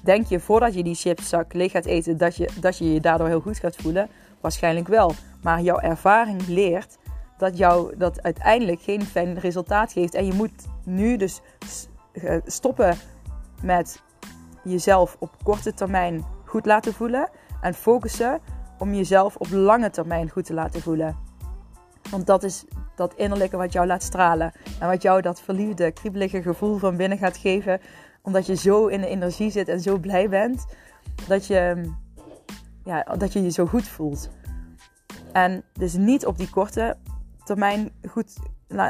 denk 0.02 0.26
je 0.26 0.40
voordat 0.40 0.74
je 0.74 0.82
die 0.82 0.94
chipszak 0.94 1.52
leeg 1.52 1.72
gaat 1.72 1.84
eten 1.84 2.16
dat 2.16 2.36
je, 2.36 2.48
dat 2.60 2.78
je 2.78 2.92
je 2.92 3.00
daardoor 3.00 3.26
heel 3.26 3.40
goed 3.40 3.58
gaat 3.58 3.76
voelen? 3.76 4.08
Waarschijnlijk 4.40 4.88
wel. 4.88 5.12
Maar 5.42 5.60
jouw 5.60 5.78
ervaring 5.78 6.46
leert 6.46 6.98
dat 7.38 7.58
jou 7.58 7.96
dat 7.96 8.22
uiteindelijk 8.22 8.80
geen 8.80 9.02
fijn 9.02 9.38
resultaat 9.38 9.92
geeft. 9.92 10.14
En 10.14 10.26
je 10.26 10.32
moet 10.32 10.66
nu 10.84 11.16
dus 11.16 11.40
eh, 12.12 12.36
stoppen 12.44 12.96
met 13.62 14.02
jezelf 14.64 15.16
op 15.18 15.30
korte 15.42 15.74
termijn 15.74 16.24
goed 16.44 16.66
laten 16.66 16.92
voelen. 16.92 17.28
En 17.60 17.74
focussen 17.74 18.40
om 18.78 18.94
jezelf 18.94 19.36
op 19.36 19.50
lange 19.50 19.90
termijn 19.90 20.30
goed 20.30 20.44
te 20.44 20.54
laten 20.54 20.80
voelen. 20.80 21.16
Want 22.10 22.26
dat 22.26 22.42
is 22.42 22.64
dat 22.96 23.14
innerlijke 23.14 23.56
wat 23.56 23.72
jou 23.72 23.86
laat 23.86 24.02
stralen. 24.02 24.52
En 24.80 24.88
wat 24.88 25.02
jou 25.02 25.20
dat 25.20 25.40
verliefde, 25.40 25.92
kriebelige 25.92 26.42
gevoel 26.42 26.78
van 26.78 26.96
binnen 26.96 27.18
gaat 27.18 27.36
geven. 27.36 27.80
Omdat 28.22 28.46
je 28.46 28.56
zo 28.56 28.86
in 28.86 29.00
de 29.00 29.06
energie 29.06 29.50
zit 29.50 29.68
en 29.68 29.80
zo 29.80 29.98
blij 29.98 30.28
bent. 30.28 30.66
Dat 31.28 31.46
je, 31.46 31.90
ja, 32.84 33.02
dat 33.02 33.32
je 33.32 33.42
je 33.42 33.50
zo 33.50 33.66
goed 33.66 33.88
voelt. 33.88 34.30
En 35.32 35.64
dus 35.72 35.92
niet 35.92 36.26
op 36.26 36.38
die 36.38 36.50
korte 36.50 36.96
termijn 37.48 37.90
goed, 38.08 38.36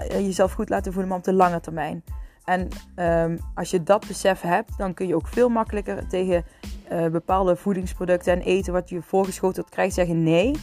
jezelf 0.08 0.52
goed 0.52 0.68
laten 0.68 0.92
voelen, 0.92 1.10
maar 1.10 1.18
op 1.18 1.24
de 1.24 1.32
lange 1.32 1.60
termijn. 1.60 2.04
En 2.44 2.68
um, 2.96 3.38
als 3.54 3.70
je 3.70 3.82
dat 3.82 4.06
besef 4.06 4.40
hebt, 4.40 4.78
dan 4.78 4.94
kun 4.94 5.06
je 5.06 5.14
ook 5.14 5.28
veel 5.28 5.48
makkelijker 5.48 6.08
tegen 6.08 6.44
uh, 6.92 7.06
bepaalde 7.06 7.56
voedingsproducten 7.56 8.32
en 8.32 8.40
eten 8.40 8.72
wat 8.72 8.88
je 8.88 9.02
voorgeschoteld 9.02 9.68
krijgt 9.68 9.94
zeggen 9.94 10.22
nee. 10.22 10.54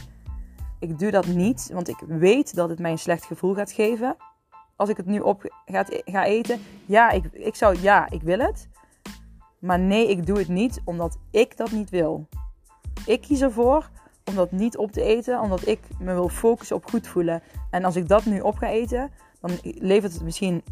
Ik 0.80 0.98
doe 0.98 1.10
dat 1.10 1.26
niet, 1.26 1.70
want 1.72 1.88
ik 1.88 1.98
weet 2.06 2.54
dat 2.54 2.68
het 2.68 2.78
mij 2.78 2.90
een 2.90 2.98
slecht 2.98 3.24
gevoel 3.24 3.54
gaat 3.54 3.72
geven. 3.72 4.16
Als 4.76 4.88
ik 4.88 4.96
het 4.96 5.06
nu 5.06 5.20
op 5.20 5.52
ga, 5.64 5.84
ga 6.04 6.24
eten. 6.24 6.60
Ja 6.84 7.10
ik, 7.10 7.24
ik 7.32 7.54
zou, 7.54 7.80
ja, 7.80 8.10
ik 8.10 8.22
wil 8.22 8.38
het. 8.38 8.68
Maar 9.58 9.78
nee, 9.78 10.08
ik 10.08 10.26
doe 10.26 10.38
het 10.38 10.48
niet 10.48 10.80
omdat 10.84 11.18
ik 11.30 11.56
dat 11.56 11.70
niet 11.70 11.90
wil. 11.90 12.28
Ik 13.06 13.20
kies 13.20 13.40
ervoor 13.40 13.90
om 14.28 14.34
dat 14.34 14.52
niet 14.52 14.76
op 14.76 14.92
te 14.92 15.02
eten, 15.02 15.40
omdat 15.40 15.66
ik 15.66 15.80
me 15.98 16.14
wil 16.14 16.28
focussen 16.28 16.76
op 16.76 16.90
goed 16.90 17.06
voelen. 17.06 17.42
En 17.70 17.84
als 17.84 17.96
ik 17.96 18.08
dat 18.08 18.24
nu 18.24 18.40
op 18.40 18.56
ga 18.56 18.68
eten, 18.68 19.10
dan 19.40 19.50
levert 19.62 20.12
het 20.12 20.22
misschien 20.22 20.62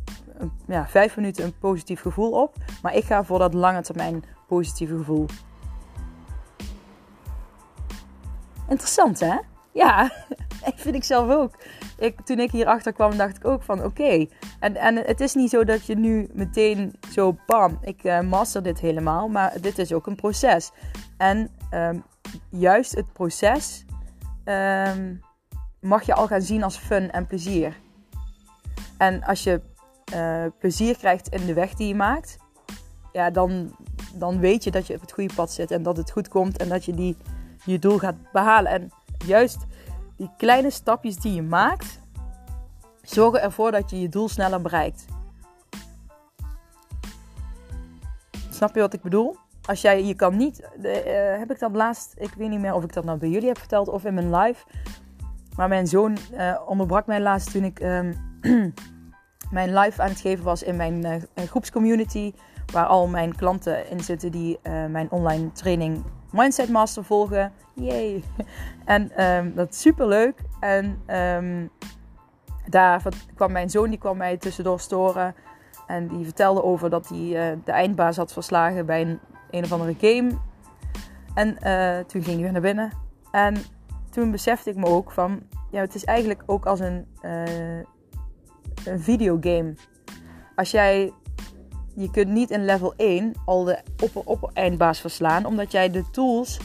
ja, 0.67 0.87
vijf 0.89 1.17
minuten 1.17 1.45
een 1.45 1.59
positief 1.59 2.01
gevoel 2.01 2.31
op. 2.31 2.57
Maar 2.83 2.95
ik 2.95 3.05
ga 3.05 3.25
voor 3.25 3.39
dat 3.39 3.55
lange 3.55 3.83
termijn 3.83 4.25
positieve 4.47 4.97
gevoel. 4.97 5.27
Interessant 8.69 9.21
hè? 9.21 9.37
Ja, 9.73 10.13
ik 10.71 10.75
vind 10.77 10.95
ik 10.95 11.05
zelf 11.05 11.31
ook. 11.31 11.55
Ik, 11.99 12.21
toen 12.21 12.39
ik 12.39 12.51
hierachter 12.51 12.93
kwam, 12.93 13.17
dacht 13.17 13.37
ik 13.37 13.45
ook 13.45 13.63
van 13.63 13.85
oké. 13.85 14.27
En, 14.61 14.77
en 14.77 14.97
het 14.97 15.21
is 15.21 15.35
niet 15.35 15.51
zo 15.51 15.65
dat 15.65 15.87
je 15.87 15.97
nu 15.97 16.29
meteen 16.33 16.95
zo 17.11 17.37
bam, 17.47 17.79
ik 17.83 18.05
uh, 18.05 18.21
master 18.21 18.63
dit 18.63 18.81
helemaal. 18.81 19.29
Maar 19.29 19.61
dit 19.61 19.79
is 19.79 19.93
ook 19.93 20.07
een 20.07 20.17
proces. 20.17 20.71
En 21.17 21.51
um, 21.75 22.05
juist 22.51 22.95
het 22.95 23.13
proces 23.13 23.85
um, 24.45 25.21
mag 25.81 26.03
je 26.03 26.15
al 26.15 26.27
gaan 26.27 26.43
zien 26.43 26.63
als 26.63 26.77
fun 26.77 27.11
en 27.11 27.27
plezier. 27.27 27.77
En 28.99 29.23
als 29.23 29.43
je 29.43 29.61
uh, 30.15 30.45
plezier 30.59 30.97
krijgt 30.97 31.29
in 31.29 31.47
de 31.47 31.55
weg 31.55 31.75
die 31.75 31.89
je 31.89 31.95
maakt, 31.95 32.37
ja, 33.13 33.31
dan, 33.31 33.77
dan 34.15 34.39
weet 34.39 34.65
je 34.65 34.71
dat 34.71 34.87
je 34.87 34.95
op 34.95 35.01
het 35.01 35.13
goede 35.13 35.35
pad 35.35 35.53
zit 35.53 35.71
en 35.71 35.83
dat 35.83 35.97
het 35.97 36.11
goed 36.11 36.29
komt 36.29 36.57
en 36.57 36.69
dat 36.69 36.85
je 36.85 36.95
die, 36.95 37.17
je 37.65 37.79
doel 37.79 37.99
gaat 37.99 38.33
behalen. 38.33 38.73
En 38.73 38.91
juist 39.27 39.65
die 40.17 40.31
kleine 40.37 40.71
stapjes 40.71 41.17
die 41.17 41.35
je 41.35 41.43
maakt, 41.43 42.01
zorgen 43.03 43.43
ervoor 43.43 43.71
dat 43.71 43.91
je 43.91 44.01
je 44.01 44.09
doel 44.09 44.29
sneller 44.29 44.61
bereikt. 44.63 45.05
Snap 48.51 48.75
je 48.75 48.81
wat 48.81 48.95
ik 48.95 49.03
bedoel? 49.03 49.37
Als 49.67 49.81
jij, 49.81 50.05
je 50.05 50.15
kan 50.15 50.37
niet, 50.37 50.61
uh, 50.83 50.93
heb 51.39 51.51
ik 51.51 51.59
dat 51.59 51.73
laatst, 51.73 52.15
ik 52.17 52.31
weet 52.37 52.49
niet 52.49 52.61
meer 52.61 52.75
of 52.75 52.85
ik 52.85 52.93
dat 52.93 53.05
nou 53.05 53.19
bij 53.19 53.29
jullie 53.29 53.49
heb 53.49 53.59
verteld 53.59 53.89
of 53.89 54.05
in 54.05 54.15
mijn 54.15 54.37
live. 54.37 54.65
Maar 55.57 55.69
mijn 55.69 55.87
zoon 55.87 56.17
uh, 56.33 56.61
onderbrak 56.67 57.07
mij 57.07 57.21
laatst 57.21 57.51
toen 57.51 57.65
ik 57.65 57.81
um, 57.81 58.15
mijn 59.51 59.79
live 59.79 60.03
aan 60.03 60.09
het 60.09 60.21
geven 60.21 60.45
was 60.45 60.63
in 60.63 60.77
mijn 60.77 61.07
uh, 61.07 61.45
groepscommunity. 61.47 62.33
Waar 62.73 62.87
al 62.87 63.07
mijn 63.07 63.37
klanten 63.37 63.91
in 63.91 64.01
zitten 64.01 64.31
die 64.31 64.59
mijn 64.89 65.11
online 65.11 65.53
training 65.53 66.05
Mindset 66.31 66.69
Master 66.69 67.05
volgen. 67.05 67.53
Yay! 67.75 68.23
En 68.85 69.25
um, 69.25 69.55
dat 69.55 69.71
is 69.71 69.81
super 69.81 70.09
leuk. 70.09 70.41
En 70.61 71.03
um, 71.07 71.71
daar 72.69 73.03
kwam 73.35 73.53
mijn 73.53 73.71
zoon, 73.71 73.89
die 73.91 73.99
kwam 73.99 74.17
mij 74.17 74.37
tussendoor 74.37 74.81
storen. 74.81 75.35
En 75.87 76.09
die 76.09 76.25
vertelde 76.25 76.63
over 76.63 76.91
dat 76.91 77.09
hij 77.09 77.59
de 77.65 77.73
eindbaas 77.73 78.17
had 78.17 78.33
verslagen 78.33 78.87
bij 78.87 79.01
een, 79.01 79.21
een 79.55 79.65
of 79.65 79.73
andere 79.73 79.95
game. 80.01 80.31
En 81.35 81.49
uh, 81.49 82.05
toen 82.05 82.23
ging 82.23 82.35
hij 82.35 82.43
weer 82.43 82.53
naar 82.53 82.61
binnen. 82.61 82.93
En 83.31 83.57
toen 84.11 84.31
besefte 84.31 84.71
ik 84.71 84.77
me 84.77 84.87
ook 84.87 85.11
van... 85.11 85.43
Ja, 85.71 85.81
het 85.81 85.95
is 85.95 86.05
eigenlijk 86.05 86.43
ook 86.47 86.67
als 86.67 86.81
een, 86.81 87.07
uh, 87.23 87.79
een 88.85 89.01
videogame. 89.01 89.75
Als 90.55 90.71
jij 90.71 91.13
je 91.95 92.11
kunt 92.11 92.29
niet 92.29 92.51
in 92.51 92.65
level 92.65 92.95
1 92.97 93.33
al 93.45 93.65
de 93.65 93.79
opper, 94.25 94.51
eindbaas 94.53 95.01
verslaan, 95.01 95.47
omdat 95.47 95.73
jij 95.73 95.91
de 95.91 96.11
tools 96.11 96.61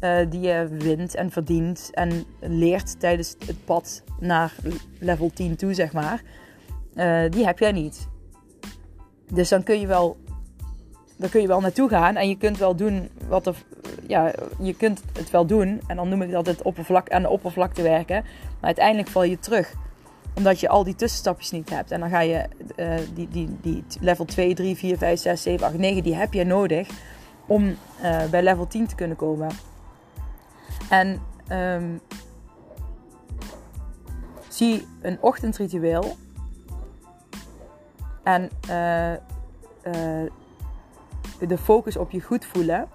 uh, 0.00 0.16
die 0.30 0.40
je 0.40 0.68
wint 0.78 1.14
en 1.14 1.30
verdient 1.30 1.90
en 1.92 2.24
leert 2.40 3.00
tijdens 3.00 3.36
het 3.46 3.64
pad 3.64 4.02
naar 4.20 4.54
level 4.98 5.30
10 5.34 5.56
toe, 5.56 5.74
zeg 5.74 5.92
maar, 5.92 6.22
die 7.30 7.46
heb 7.46 7.58
jij 7.58 7.72
niet. 7.72 8.08
Dus 9.32 9.48
dan 9.48 9.62
kun 9.62 9.80
je 9.80 9.86
wel, 9.86 10.16
dan 11.16 11.30
kun 11.30 11.40
je 11.40 11.46
wel 11.46 11.60
naartoe 11.60 11.88
gaan 11.88 12.16
en 12.16 12.28
je 12.28 12.36
kunt 12.36 12.58
wel 12.58 12.76
doen 12.76 13.10
wat 13.28 13.46
er, 13.46 13.56
ja, 14.06 14.32
je 14.60 14.74
kunt 14.74 15.02
het 15.12 15.30
wel 15.30 15.46
doen 15.46 15.80
en 15.86 15.96
dan 15.96 16.08
noem 16.08 16.22
ik 16.22 16.30
dat 16.30 16.46
het 16.46 16.62
oppervlak, 16.62 17.10
aan 17.10 17.22
de 17.22 17.28
oppervlakte 17.28 17.82
werken, 17.82 18.22
maar 18.22 18.60
uiteindelijk 18.60 19.08
val 19.08 19.22
je 19.22 19.38
terug 19.38 19.74
omdat 20.34 20.60
je 20.60 20.68
al 20.68 20.84
die 20.84 20.94
tussenstapjes 20.94 21.50
niet 21.50 21.70
hebt. 21.70 21.90
En 21.90 22.00
dan 22.00 22.08
ga 22.08 22.20
je 22.20 22.48
uh, 22.76 22.94
die, 23.14 23.28
die, 23.28 23.56
die 23.60 23.84
level 24.00 24.24
2, 24.24 24.54
3, 24.54 24.76
4, 24.76 24.98
5, 24.98 25.20
6, 25.20 25.42
7, 25.42 25.66
8, 25.66 25.78
9, 25.78 26.02
die 26.02 26.14
heb 26.14 26.32
je 26.32 26.44
nodig 26.44 26.88
om 27.46 27.64
uh, 28.02 28.24
bij 28.30 28.42
level 28.42 28.66
10 28.66 28.86
te 28.86 28.94
kunnen 28.94 29.16
komen. 29.16 29.50
En 30.90 31.20
um, 31.52 32.00
zie 34.48 34.86
een 35.02 35.18
ochtendritueel. 35.20 36.16
En 38.22 38.50
uh, 38.68 39.12
de 41.46 41.58
focus 41.58 41.96
op 41.96 42.10
je 42.10 42.20
goed 42.20 42.44
voelen. 42.44 42.88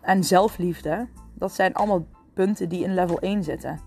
en 0.00 0.24
zelfliefde. 0.24 1.08
Dat 1.34 1.52
zijn 1.52 1.74
allemaal 1.74 2.06
punten 2.34 2.68
die 2.68 2.84
in 2.84 2.94
level 2.94 3.18
1 3.18 3.44
zitten. 3.44 3.80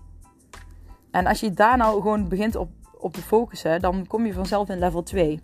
En 1.10 1.26
als 1.26 1.40
je 1.40 1.52
daar 1.52 1.76
nou 1.76 2.00
gewoon 2.00 2.28
begint 2.28 2.56
op, 2.56 2.70
op 2.98 3.12
te 3.12 3.22
focussen, 3.22 3.80
dan 3.80 4.06
kom 4.06 4.26
je 4.26 4.32
vanzelf 4.32 4.68
in 4.68 4.78
level 4.78 5.02
2. 5.02 5.40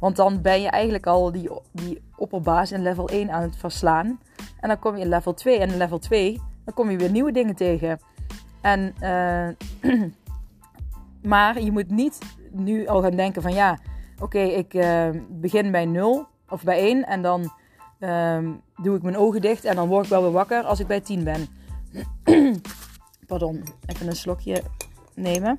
Want 0.00 0.16
dan 0.16 0.42
ben 0.42 0.60
je 0.60 0.68
eigenlijk 0.68 1.06
al 1.06 1.32
die, 1.32 1.50
die 1.72 2.02
opperbaas 2.16 2.72
in 2.72 2.82
level 2.82 3.08
1 3.08 3.30
aan 3.30 3.42
het 3.42 3.56
verslaan. 3.56 4.20
En 4.60 4.68
dan 4.68 4.78
kom 4.78 4.96
je 4.96 5.02
in 5.02 5.08
level 5.08 5.34
2. 5.34 5.58
En 5.58 5.70
in 5.70 5.76
level 5.76 5.98
2, 5.98 6.40
dan 6.64 6.74
kom 6.74 6.90
je 6.90 6.96
weer 6.96 7.10
nieuwe 7.10 7.32
dingen 7.32 7.54
tegen. 7.54 7.98
En, 8.60 8.94
uh, 9.02 10.00
maar 11.32 11.60
je 11.60 11.72
moet 11.72 11.90
niet 11.90 12.18
nu 12.50 12.86
al 12.86 13.02
gaan 13.02 13.16
denken 13.16 13.42
van 13.42 13.54
ja, 13.54 13.78
oké, 14.22 14.38
ik 14.38 14.74
uh, 14.74 15.08
begin 15.28 15.70
bij 15.70 15.84
0 15.84 16.26
of 16.48 16.62
bij 16.62 16.78
1. 16.78 17.06
En 17.06 17.22
dan 17.22 17.52
uh, 18.00 18.48
doe 18.82 18.96
ik 18.96 19.02
mijn 19.02 19.16
ogen 19.16 19.40
dicht 19.40 19.64
en 19.64 19.76
dan 19.76 19.88
word 19.88 20.04
ik 20.04 20.10
wel 20.10 20.22
weer 20.22 20.32
wakker 20.32 20.62
als 20.62 20.80
ik 20.80 20.86
bij 20.86 21.00
10 21.00 21.24
ben. 21.24 21.46
Pardon, 23.26 23.62
even 23.86 24.06
een 24.06 24.16
slokje 24.16 24.62
nemen. 25.14 25.58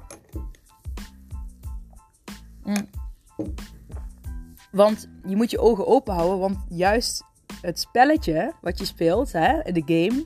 Mm. 2.64 2.90
Want 4.72 5.10
je 5.26 5.36
moet 5.36 5.52
je 5.52 5.60
ogen 5.60 5.88
open 5.88 6.14
houden, 6.14 6.40
want 6.40 6.58
juist 6.70 7.24
het 7.62 7.80
spelletje 7.80 8.54
wat 8.62 8.80
je 8.80 8.86
speelt, 8.86 9.32
hè, 9.32 9.62
de 9.72 9.84
game, 9.86 10.26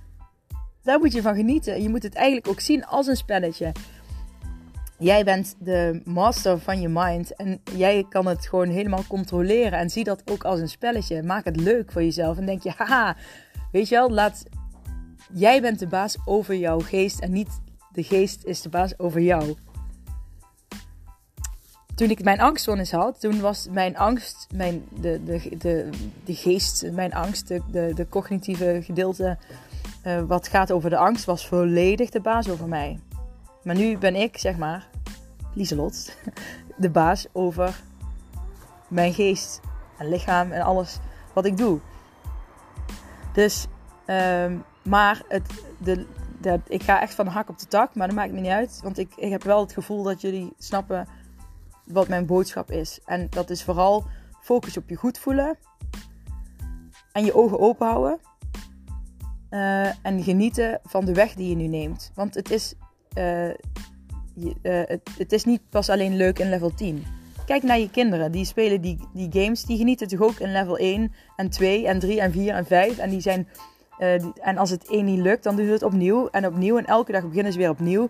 daar 0.84 1.00
moet 1.00 1.14
je 1.14 1.22
van 1.22 1.36
genieten. 1.36 1.82
Je 1.82 1.90
moet 1.90 2.04
het 2.04 2.16
eigenlijk 2.16 2.48
ook 2.48 2.60
zien 2.60 2.86
als 2.86 3.08
een 3.08 3.16
spelletje. 3.16 3.72
Jij 5.00 5.24
bent 5.24 5.56
de 5.60 6.02
master 6.06 6.60
van 6.60 6.82
je 6.82 6.90
mind 6.90 7.36
en 7.36 7.62
jij 7.76 8.06
kan 8.10 8.26
het 8.26 8.48
gewoon 8.48 8.70
helemaal 8.70 9.04
controleren. 9.08 9.80
En 9.80 9.90
zie 9.90 10.04
dat 10.04 10.32
ook 10.32 10.44
als 10.44 10.60
een 10.60 10.70
spelletje. 10.70 11.24
Maak 11.24 11.46
het 11.46 11.56
leuk 11.56 11.92
voor 11.92 12.04
jezelf 12.04 12.38
en 12.38 12.46
denk 12.46 12.64
je, 12.64 12.72
haha, 12.78 13.16
weet 13.72 13.90
je 13.90 13.96
wel, 13.96 14.10
laat 14.10 14.44
Jij 15.34 15.62
bent 15.62 15.80
de 15.80 15.88
baas 15.88 16.18
over 16.26 16.56
jouw 16.56 16.80
geest 16.80 17.20
en 17.20 17.32
niet 17.32 17.62
de 17.92 18.04
geest 18.04 18.44
is 18.44 18.62
de 18.62 18.70
baas 18.70 19.00
over 19.00 19.22
jou. 19.22 19.56
Toen 21.96 22.10
ik 22.10 22.24
mijn 22.24 22.40
angststoornis 22.40 22.92
had, 22.92 23.20
toen 23.20 23.40
was 23.40 23.68
mijn 23.72 23.98
angst, 23.98 24.48
mijn, 24.56 24.84
de, 25.02 25.24
de, 25.24 25.58
de, 25.58 25.90
de 26.26 26.36
geest, 26.36 26.92
mijn 26.92 27.14
angst, 27.14 27.48
de, 27.48 27.62
de, 27.72 27.92
de 27.96 28.10
cognitieve 28.10 28.80
gedeelte, 28.84 29.38
uh, 30.06 30.22
wat 30.22 30.48
gaat 30.48 30.72
over 30.72 30.90
de 30.90 30.98
angst, 30.98 31.26
was 31.26 31.48
volledig 31.48 32.10
de 32.10 32.22
baas 32.22 32.50
over 32.50 32.68
mij. 32.68 33.00
Maar 33.68 33.76
nu 33.76 33.98
ben 33.98 34.16
ik, 34.16 34.38
zeg 34.38 34.58
maar, 34.58 34.88
Lieselot, 35.54 36.18
de 36.78 36.90
baas 36.90 37.28
over 37.32 37.82
mijn 38.88 39.14
geest. 39.14 39.62
en 39.98 40.10
lichaam 40.10 40.52
en 40.52 40.62
alles 40.62 41.00
wat 41.34 41.46
ik 41.46 41.58
doe. 41.58 41.80
Dus, 43.34 43.68
ehm, 44.06 44.58
maar 44.84 45.22
het, 45.28 45.64
de, 45.78 46.06
ik 46.68 46.84
ga 46.84 47.02
echt 47.02 47.14
van 47.14 47.26
de 47.26 47.32
hak 47.32 47.50
op 47.50 47.60
de 47.60 47.68
tak, 47.68 47.96
maar 47.96 48.08
dat 48.08 48.16
maakt 48.16 48.32
me 48.32 48.40
niet 48.40 48.52
uit. 48.52 48.80
Want 48.84 48.98
ik, 48.98 49.14
ik 49.16 49.32
heb 49.32 49.44
wel 49.44 49.60
het 49.60 49.74
gevoel 49.74 50.04
dat 50.04 50.22
jullie 50.22 50.54
snappen 50.58 51.08
wat 51.86 52.08
mijn 52.08 52.26
boodschap 52.26 52.72
is. 52.72 53.00
En 53.06 53.28
dat 53.30 53.50
is 53.50 53.64
vooral 53.64 54.06
focus 54.42 54.78
op 54.78 54.90
je 54.90 54.96
goed 54.96 55.18
voelen. 55.18 55.58
En 57.12 57.26
je 57.26 57.36
ogen 57.36 57.60
open 57.60 57.88
houden. 57.88 58.20
Uh, 59.50 60.06
en 60.06 60.24
genieten 60.24 60.80
van 60.84 61.06
de 61.06 61.14
weg 61.14 61.34
die 61.34 61.50
je 61.50 61.56
nu 61.56 61.68
neemt. 61.68 62.12
Want 62.16 62.36
het 62.36 62.52
is, 62.52 62.76
je, 64.34 64.56
uh, 64.64 64.82
het, 64.88 65.10
het, 65.18 65.32
is 65.32 65.44
niet 65.44 65.62
pas 65.70 65.90
alleen 65.90 66.16
leuk 66.16 66.40
in 66.40 66.50
level 66.50 66.74
10. 66.74 67.04
Kijk 67.46 67.64
naar 67.64 67.80
je 67.80 67.90
kinderen. 67.90 68.32
Die 68.32 68.46
spelen 68.46 68.82
die, 68.82 69.00
die 69.14 69.30
games. 69.32 69.64
Die 69.64 69.78
genieten 69.78 70.08
toch 70.08 70.22
ook 70.22 70.40
in 70.40 70.52
level 70.52 70.78
1 70.78 71.14
en 71.36 71.50
2 71.50 71.88
en 71.88 72.00
3 72.00 72.22
en 72.22 72.32
4 72.32 72.54
en 72.54 72.66
5. 72.66 72.98
En 72.98 73.10
die 73.10 73.22
zijn 73.22 73.48
uh, 74.00 74.24
en 74.42 74.58
als 74.58 74.70
het 74.70 74.88
één 74.90 75.06
niet 75.06 75.20
lukt, 75.20 75.44
dan 75.44 75.56
doen 75.56 75.66
ze 75.66 75.72
het 75.72 75.84
opnieuw 75.84 76.28
en 76.28 76.46
opnieuw. 76.46 76.78
En 76.78 76.86
elke 76.86 77.12
dag 77.12 77.28
beginnen 77.28 77.52
ze 77.52 77.58
weer 77.58 77.70
opnieuw. 77.70 78.08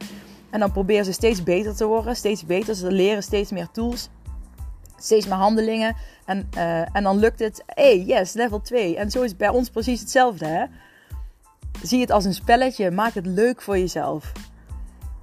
En 0.49 0.59
dan 0.59 0.71
proberen 0.71 1.05
ze 1.05 1.11
steeds 1.11 1.43
beter 1.43 1.75
te 1.75 1.85
worden, 1.85 2.15
steeds 2.15 2.45
beter. 2.45 2.75
Ze 2.75 2.91
leren 2.91 3.23
steeds 3.23 3.51
meer 3.51 3.67
tools, 3.71 4.09
steeds 4.97 5.25
meer 5.27 5.35
handelingen. 5.35 5.95
En, 6.25 6.49
en 6.93 7.03
dan 7.03 7.17
lukt 7.17 7.39
het. 7.39 7.63
hey, 7.65 7.99
yes, 7.99 8.33
level 8.33 8.61
2. 8.61 8.95
En 8.95 9.11
zo 9.11 9.21
is 9.21 9.29
het 9.29 9.37
bij 9.37 9.49
ons 9.49 9.69
precies 9.69 9.99
hetzelfde. 9.99 10.45
Hè? 10.45 10.65
Zie 11.81 12.01
het 12.01 12.11
als 12.11 12.25
een 12.25 12.33
spelletje. 12.33 12.91
Maak 12.91 13.13
het 13.13 13.25
leuk 13.25 13.61
voor 13.61 13.77
jezelf. 13.77 14.31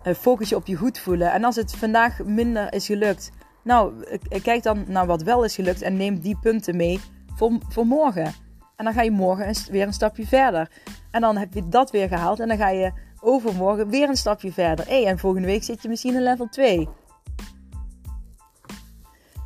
Focus 0.04 0.48
je 0.48 0.56
op 0.56 0.66
je 0.66 0.76
goed 0.76 0.98
voelen. 0.98 1.32
En 1.32 1.44
als 1.44 1.56
het 1.56 1.76
vandaag 1.76 2.24
minder 2.24 2.72
is 2.72 2.86
gelukt, 2.86 3.30
nou, 3.62 4.04
kijk 4.42 4.62
dan 4.62 4.84
naar 4.86 5.06
wat 5.06 5.22
wel 5.22 5.44
is 5.44 5.54
gelukt 5.54 5.82
en 5.82 5.96
neem 5.96 6.20
die 6.20 6.38
punten 6.40 6.76
mee 6.76 7.00
voor, 7.34 7.58
voor 7.68 7.86
morgen. 7.86 8.34
En 8.76 8.84
dan 8.84 8.94
ga 8.94 9.02
je 9.02 9.10
morgen 9.10 9.54
weer 9.70 9.86
een 9.86 9.92
stapje 9.92 10.26
verder. 10.26 10.70
En 11.10 11.20
dan 11.20 11.36
heb 11.36 11.54
je 11.54 11.68
dat 11.68 11.90
weer 11.90 12.08
gehaald. 12.08 12.40
En 12.40 12.48
dan 12.48 12.56
ga 12.56 12.68
je 12.68 12.92
overmorgen 13.20 13.88
weer 13.88 14.08
een 14.08 14.16
stapje 14.16 14.52
verder. 14.52 14.86
Hey, 14.86 15.06
en 15.06 15.18
volgende 15.18 15.46
week 15.46 15.62
zit 15.62 15.82
je 15.82 15.88
misschien 15.88 16.14
in 16.14 16.22
level 16.22 16.48
2. 16.48 16.88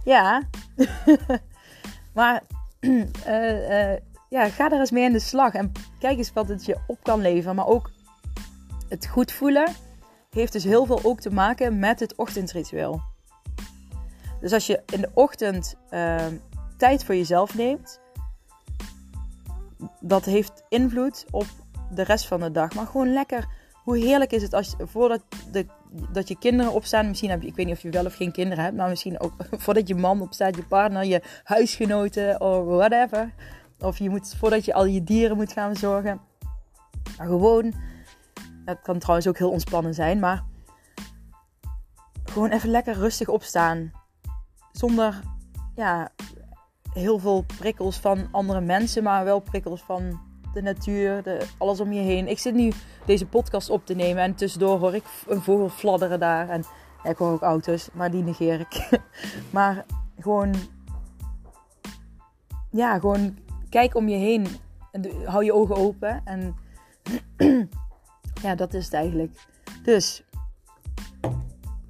Ja. 0.05 0.43
maar 2.15 2.43
uh, 2.81 3.05
uh, 3.29 3.97
ja, 4.29 4.49
ga 4.49 4.71
er 4.71 4.81
eens 4.81 4.91
mee 4.91 5.05
in 5.05 5.13
de 5.13 5.19
slag. 5.19 5.53
En 5.53 5.73
kijk 5.99 6.19
eens 6.19 6.33
wat 6.33 6.49
het 6.49 6.65
je 6.65 6.77
op 6.87 6.99
kan 7.03 7.21
leveren. 7.21 7.57
Maar 7.57 7.67
ook 7.67 7.91
het 8.89 9.07
goed 9.07 9.33
voelen 9.33 9.73
heeft 10.31 10.53
dus 10.53 10.65
heel 10.65 10.87
veel 10.87 11.01
ook 11.03 11.21
te 11.21 11.31
maken 11.31 11.79
met 11.79 12.01
het 12.01 12.15
ochtendritueel. 12.17 13.03
Dus 14.41 14.53
als 14.53 14.67
je 14.67 14.83
in 14.93 15.01
de 15.01 15.11
ochtend 15.15 15.75
uh, 15.91 16.27
tijd 16.77 17.05
voor 17.05 17.15
jezelf 17.15 17.55
neemt, 17.55 18.01
dat 20.01 20.25
heeft 20.25 20.63
invloed 20.69 21.25
op 21.31 21.47
de 21.91 22.03
rest 22.03 22.27
van 22.27 22.41
de 22.41 22.51
dag. 22.51 22.75
Maar 22.75 22.87
gewoon 22.87 23.13
lekker. 23.13 23.47
Hoe 23.85 23.97
heerlijk 23.97 24.33
is 24.33 24.43
het 24.43 24.55
als 24.55 24.75
voordat 24.79 25.23
de, 25.53 25.67
dat 26.13 26.29
je 26.29 26.39
kinderen 26.39 26.73
opstaan. 26.73 27.09
Misschien 27.09 27.31
heb 27.31 27.43
je, 27.43 27.49
ik 27.49 27.57
weet 27.57 27.67
niet 27.67 27.75
of 27.75 27.83
je 27.83 27.91
wel 27.91 28.07
of 28.07 28.15
geen 28.15 28.33
kinderen 28.33 28.65
hebt, 28.65 28.77
maar 28.77 28.89
misschien 28.89 29.21
ook 29.21 29.33
voordat 29.65 29.89
je 29.89 29.95
man 29.95 30.21
opstaat, 30.21 30.57
je 30.57 30.65
partner, 30.65 31.05
je 31.05 31.23
huisgenoten 31.45 32.41
of 32.41 32.65
whatever. 32.65 33.33
Of 33.81 33.99
je 33.99 34.11
moet 34.11 34.35
voordat 34.39 34.65
je 34.65 34.75
al 34.75 34.85
je 34.85 35.05
dieren 35.05 35.37
moet 35.37 35.53
gaan. 35.53 35.73
Maar 37.19 37.27
gewoon, 37.27 37.75
dat 38.69 38.83
kan 38.83 38.99
trouwens 38.99 39.29
ook 39.29 39.39
heel 39.39 39.51
ontspannen 39.51 39.95
zijn, 39.95 40.19
maar 40.19 40.45
gewoon 42.25 42.51
even 42.51 42.71
lekker 42.71 42.95
rustig 42.95 43.29
opstaan. 43.29 43.93
Zonder 44.73 45.21
ja, 45.75 46.09
heel 46.93 47.19
veel 47.19 47.45
prikkels 47.59 47.99
van 47.99 48.29
andere 48.31 48.61
mensen, 48.61 49.03
maar 49.03 49.25
wel 49.25 49.41
prikkels 49.41 49.83
van 49.83 50.21
de 50.53 50.63
natuur, 50.63 51.23
de, 51.23 51.47
alles 51.59 51.81
om 51.81 51.93
je 51.93 52.01
heen. 52.01 52.29
Ik 52.29 52.39
zit 52.39 52.55
nu 52.55 52.73
deze 53.05 53.27
podcast 53.27 53.71
op 53.71 53.87
te 53.87 53.95
nemen 53.95 54.23
en 54.23 54.35
tussendoor 54.35 54.79
hoor 54.79 54.95
ik 54.95 55.05
een 55.27 55.43
vogel 55.43 55.69
fladderen 55.69 56.21
daar. 56.21 56.49
En 56.49 56.65
ik 57.03 57.17
hoor 57.17 57.33
ook 57.33 57.43
auto's, 57.43 57.89
maar 57.93 58.11
die 58.11 58.23
negeer 58.23 58.61
ik. 58.61 59.01
maar 59.51 59.85
gewoon, 60.19 60.55
ja, 62.71 62.99
gewoon 62.99 63.39
kijk 63.69 63.95
om 63.95 64.09
je 64.09 64.17
heen 64.17 64.47
en 64.93 65.25
hou 65.25 65.45
je 65.45 65.53
ogen 65.53 65.77
open. 65.77 66.23
En 66.25 66.57
ja, 68.43 68.55
dat 68.55 68.75
is 68.75 68.85
het 68.85 68.95
eigenlijk. 68.95 69.33
Dus 69.83 70.23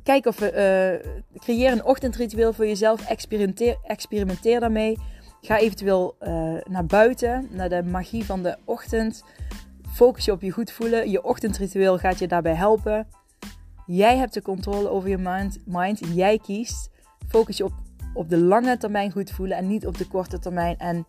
Kijk 0.08 0.26
of 0.26 0.38
we 0.38 1.00
uh, 1.04 1.40
creëer 1.40 1.72
een 1.72 1.84
ochtendritueel 1.84 2.52
voor 2.52 2.66
jezelf. 2.66 3.08
Experimenteer, 3.08 3.78
experimenteer 3.82 4.60
daarmee. 4.60 4.98
Ga 5.40 5.58
eventueel 5.58 6.16
uh, 6.20 6.54
naar 6.64 6.86
buiten, 6.86 7.48
naar 7.50 7.68
de 7.68 7.82
magie 7.82 8.24
van 8.24 8.42
de 8.42 8.56
ochtend. 8.64 9.24
Focus 9.92 10.24
je 10.24 10.32
op 10.32 10.42
je 10.42 10.50
goed 10.50 10.70
voelen. 10.70 11.10
Je 11.10 11.24
ochtendritueel 11.24 11.98
gaat 11.98 12.18
je 12.18 12.28
daarbij 12.28 12.54
helpen. 12.54 13.08
Jij 13.86 14.16
hebt 14.16 14.34
de 14.34 14.42
controle 14.42 14.88
over 14.88 15.08
je 15.08 15.18
mind. 15.18 15.58
mind. 15.66 16.00
Jij 16.14 16.38
kiest. 16.38 16.90
Focus 17.28 17.56
je 17.56 17.64
op, 17.64 17.72
op 18.14 18.28
de 18.28 18.38
lange 18.38 18.76
termijn 18.76 19.12
goed 19.12 19.30
voelen 19.30 19.56
en 19.56 19.66
niet 19.66 19.86
op 19.86 19.98
de 19.98 20.06
korte 20.06 20.38
termijn. 20.38 20.78
En 20.78 21.06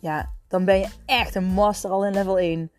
ja, 0.00 0.32
dan 0.48 0.64
ben 0.64 0.78
je 0.78 0.88
echt 1.06 1.34
een 1.34 1.44
master 1.44 1.90
al 1.90 2.06
in 2.06 2.12
level 2.12 2.38
1. 2.38 2.70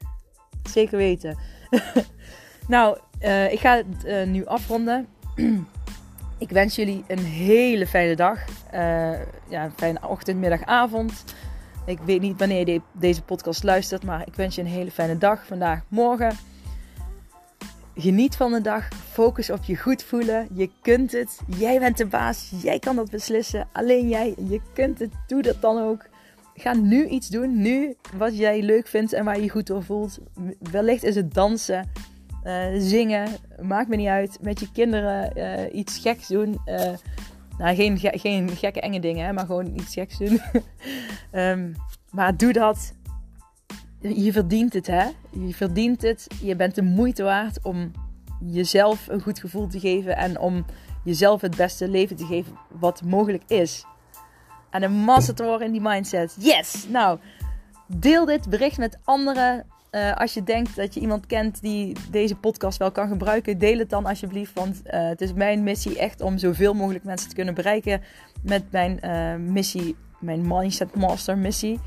Zeker 0.70 0.98
weten. 0.98 1.38
nou, 2.68 2.98
uh, 3.22 3.52
ik 3.52 3.60
ga 3.60 3.76
het 3.76 4.06
uh, 4.06 4.24
nu 4.24 4.46
afronden. 4.46 5.08
ik 6.38 6.50
wens 6.50 6.76
jullie 6.76 7.04
een 7.08 7.24
hele 7.24 7.88
fijne 7.88 8.16
dag. 8.16 8.40
Uh, 8.74 9.12
ja, 9.50 9.64
een 9.64 9.74
fijne 9.76 10.00
ochtend, 10.08 10.40
middag, 10.40 10.66
avond. 10.66 11.24
Ik 11.86 12.00
weet 12.00 12.22
niet 12.22 12.40
wanneer 12.40 12.70
je 12.70 12.82
deze 12.92 13.22
podcast 13.22 13.64
luistert, 13.64 14.04
maar 14.04 14.28
ik 14.28 14.36
wens 14.36 14.56
je 14.56 14.62
een 14.62 14.68
hele 14.68 14.92
fijne 14.92 15.18
dag 15.18 15.46
vandaag, 15.46 15.82
morgen. 15.88 16.38
Geniet 17.96 18.36
van 18.36 18.52
de 18.52 18.62
dag. 18.62 18.88
Focus 19.12 19.50
op 19.50 19.64
je 19.64 19.78
goed 19.78 20.04
voelen. 20.04 20.48
Je 20.54 20.70
kunt 20.82 21.12
het. 21.12 21.40
Jij 21.58 21.80
bent 21.80 21.98
de 21.98 22.06
baas. 22.06 22.52
Jij 22.62 22.80
kan 22.80 22.96
dat 22.96 23.10
beslissen. 23.10 23.68
Alleen 23.72 24.10
jij. 24.10 24.36
Je 24.50 24.62
kunt 24.74 25.00
het. 25.00 25.12
Doe 25.28 25.42
dat 25.42 25.62
dan 25.62 25.78
ook. 25.82 26.06
Ga 26.60 26.74
nu 26.74 27.08
iets 27.08 27.28
doen. 27.28 27.62
Nu 27.62 27.96
wat 28.16 28.38
jij 28.38 28.62
leuk 28.62 28.88
vindt 28.88 29.14
en 29.14 29.26
waar 29.26 29.36
je 29.36 29.44
je 29.44 29.50
goed 29.50 29.68
door 29.68 29.84
voelt. 29.84 30.20
Wellicht 30.72 31.04
is 31.04 31.16
het 31.16 31.34
dansen. 31.34 31.92
Uh, 32.44 32.66
zingen, 32.78 33.28
maakt 33.62 33.90
me 33.90 33.96
niet 33.96 34.08
uit. 34.08 34.38
Met 34.42 34.60
je 34.60 34.72
kinderen 34.72 35.38
uh, 35.38 35.80
iets 35.80 35.98
geks 35.98 36.28
doen. 36.28 36.60
Uh, 36.66 36.94
nou, 37.58 37.76
geen, 37.76 37.98
geen 37.98 38.50
gekke 38.50 38.82
enge 38.82 39.00
dingen, 39.00 39.26
hè, 39.26 39.34
maar 39.34 39.46
gewoon 39.46 39.74
iets 39.76 39.94
geks 39.94 40.18
doen. 40.18 40.42
um, 41.32 41.76
maar 42.18 42.38
doe 42.38 42.54
dat. 42.54 42.94
Je 44.00 44.32
verdient 44.32 44.74
het, 44.74 44.88
hè? 44.88 45.06
Je 45.32 45.54
verdient 45.54 46.02
het. 46.02 46.28
Je 46.42 46.56
bent 46.56 46.76
de 46.76 46.82
moeite 46.82 47.24
waard 47.24 47.60
om 47.64 47.92
jezelf 48.40 49.08
een 49.08 49.22
goed 49.22 49.40
gevoel 49.40 49.68
te 49.68 49.80
geven 49.80 50.18
en 50.18 50.40
om 50.40 50.66
jezelf 51.04 51.42
het 51.42 51.56
beste 51.56 51.90
leven 51.90 52.16
te 52.16 52.26
geven 52.26 52.54
wat 52.80 53.04
mogelijk 53.04 53.44
is. 53.48 53.86
En 54.70 54.84
een 54.84 54.94
massa 54.94 55.34
te 55.34 55.44
worden 55.44 55.68
in 55.68 55.74
die 55.74 55.82
mindset. 55.82 56.36
Yes! 56.40 56.86
Nou, 56.90 57.20
deel 57.88 58.26
dit 58.26 58.50
bericht 58.50 58.78
met 58.78 58.98
anderen. 59.04 59.66
Uh, 59.92 60.16
als 60.16 60.34
je 60.34 60.44
denkt 60.44 60.76
dat 60.76 60.94
je 60.94 61.00
iemand 61.00 61.26
kent 61.26 61.62
die 61.62 61.96
deze 62.12 62.36
podcast 62.36 62.78
wel 62.78 62.92
kan 62.92 63.08
gebruiken, 63.08 63.58
deel 63.58 63.78
het 63.78 63.90
dan 63.90 64.06
alsjeblieft. 64.06 64.54
Want 64.54 64.82
uh, 64.86 65.08
het 65.08 65.22
is 65.22 65.34
mijn 65.34 65.64
missie 65.64 66.00
echt 66.00 66.22
om 66.22 66.38
zoveel 66.38 66.74
mogelijk 66.74 67.04
mensen 67.04 67.30
te 67.30 67.36
kunnen 67.36 67.54
bereiken 67.54 68.02
met 68.42 68.72
mijn 68.72 69.00
uh, 69.04 69.52
missie, 69.52 69.96
mijn 70.20 70.48
Mindset 70.48 70.96
Master 70.96 71.38
missie. 71.38 71.80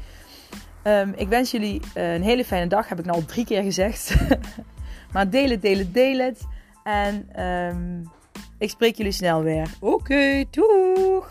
Um, 0.84 1.12
ik 1.16 1.28
wens 1.28 1.50
jullie 1.50 1.80
een 1.94 2.22
hele 2.22 2.44
fijne 2.44 2.66
dag, 2.66 2.88
heb 2.88 2.98
ik 2.98 3.04
nou 3.04 3.16
al 3.16 3.24
drie 3.24 3.44
keer 3.44 3.62
gezegd. 3.62 4.14
maar 5.12 5.30
deel 5.30 5.50
het, 5.50 5.62
deel 5.62 5.78
het, 5.78 5.94
deel 5.94 6.18
het. 6.18 6.40
En 6.84 7.44
um, 7.46 8.10
ik 8.58 8.70
spreek 8.70 8.96
jullie 8.96 9.12
snel 9.12 9.42
weer. 9.42 9.68
Oké, 9.80 9.94
okay, 9.94 10.46
doei! 10.50 11.22